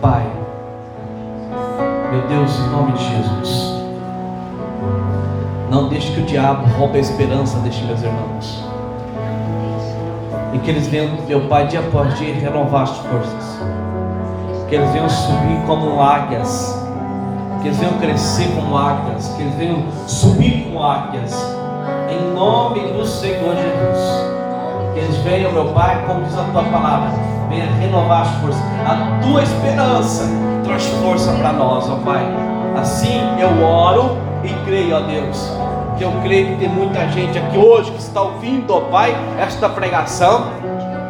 Pai, 0.01 0.25
meu 2.11 2.27
Deus, 2.27 2.59
em 2.59 2.69
nome 2.69 2.91
de 2.93 3.03
Jesus, 3.03 3.73
não 5.69 5.87
deixe 5.87 6.11
que 6.13 6.21
o 6.21 6.25
diabo 6.25 6.67
roube 6.77 6.97
a 6.97 7.01
esperança 7.01 7.57
destes 7.59 7.85
meus 7.85 8.01
irmãos. 8.01 8.72
E 10.53 10.59
que 10.59 10.69
eles 10.69 10.87
venham, 10.87 11.09
meu 11.27 11.41
Pai, 11.47 11.67
dia 11.67 11.79
após 11.79 12.17
dia, 12.17 12.33
renovar 12.35 12.83
as 12.83 12.97
forças. 12.97 13.59
Que 14.69 14.75
eles 14.75 14.89
venham 14.91 15.09
subir 15.09 15.61
como 15.65 16.01
águias. 16.01 16.79
Que 17.61 17.69
eles 17.69 17.77
venham 17.79 17.93
crescer 17.93 18.47
como 18.55 18.77
águias. 18.77 19.27
Que 19.29 19.41
eles 19.41 19.55
venham 19.55 19.83
subir 20.07 20.65
como 20.65 20.83
águias. 20.83 21.33
Em 22.09 22.33
nome 22.33 22.81
do 22.93 23.05
Senhor 23.05 23.55
Jesus. 23.55 24.33
Que 24.93 24.99
eles 24.99 25.17
venham, 25.17 25.51
meu 25.51 25.65
Pai, 25.73 26.03
como 26.05 26.23
diz 26.23 26.37
a 26.37 26.43
tua 26.43 26.63
palavra, 26.63 27.09
venha 27.49 27.65
renovar 27.79 28.21
as 28.21 28.29
forças. 28.41 28.61
A 28.85 29.19
tua 29.23 29.41
esperança 29.41 30.23
traz 30.63 30.85
força 30.85 31.31
para 31.33 31.51
nós, 31.53 31.89
ó 31.89 31.95
Pai. 31.97 32.25
Assim 32.79 33.19
eu 33.39 33.63
oro 33.63 34.17
e 34.43 34.49
creio, 34.65 34.97
ó 34.97 34.99
Deus, 35.01 35.57
eu 36.03 36.11
creio 36.21 36.47
que 36.47 36.55
tem 36.57 36.69
muita 36.69 37.07
gente 37.09 37.37
aqui 37.37 37.57
hoje 37.57 37.89
que 37.91 37.99
está 37.99 38.21
ouvindo, 38.21 38.73
ó 38.73 38.81
Pai, 38.81 39.15
esta 39.39 39.69
pregação. 39.69 40.51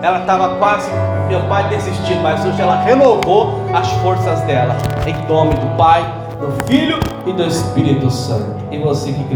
Ela 0.04 0.20
estava 0.20 0.56
quase, 0.58 0.90
meu 1.28 1.42
Pai, 1.48 1.68
desistindo, 1.70 2.22
mas 2.22 2.46
hoje 2.46 2.62
ela 2.62 2.84
renovou 2.84 3.62
as 3.74 3.90
forças 3.94 4.42
dela. 4.42 4.76
Em 5.08 5.28
nome 5.28 5.56
do 5.56 5.78
Pai, 5.78 6.04
do 6.40 6.64
Filho 6.66 7.00
e 7.26 7.34
do 7.34 7.44
Espírito 7.44 8.12
Santo. 8.12 8.56
E 8.70 8.78
você 8.78 9.12
que 9.14 9.24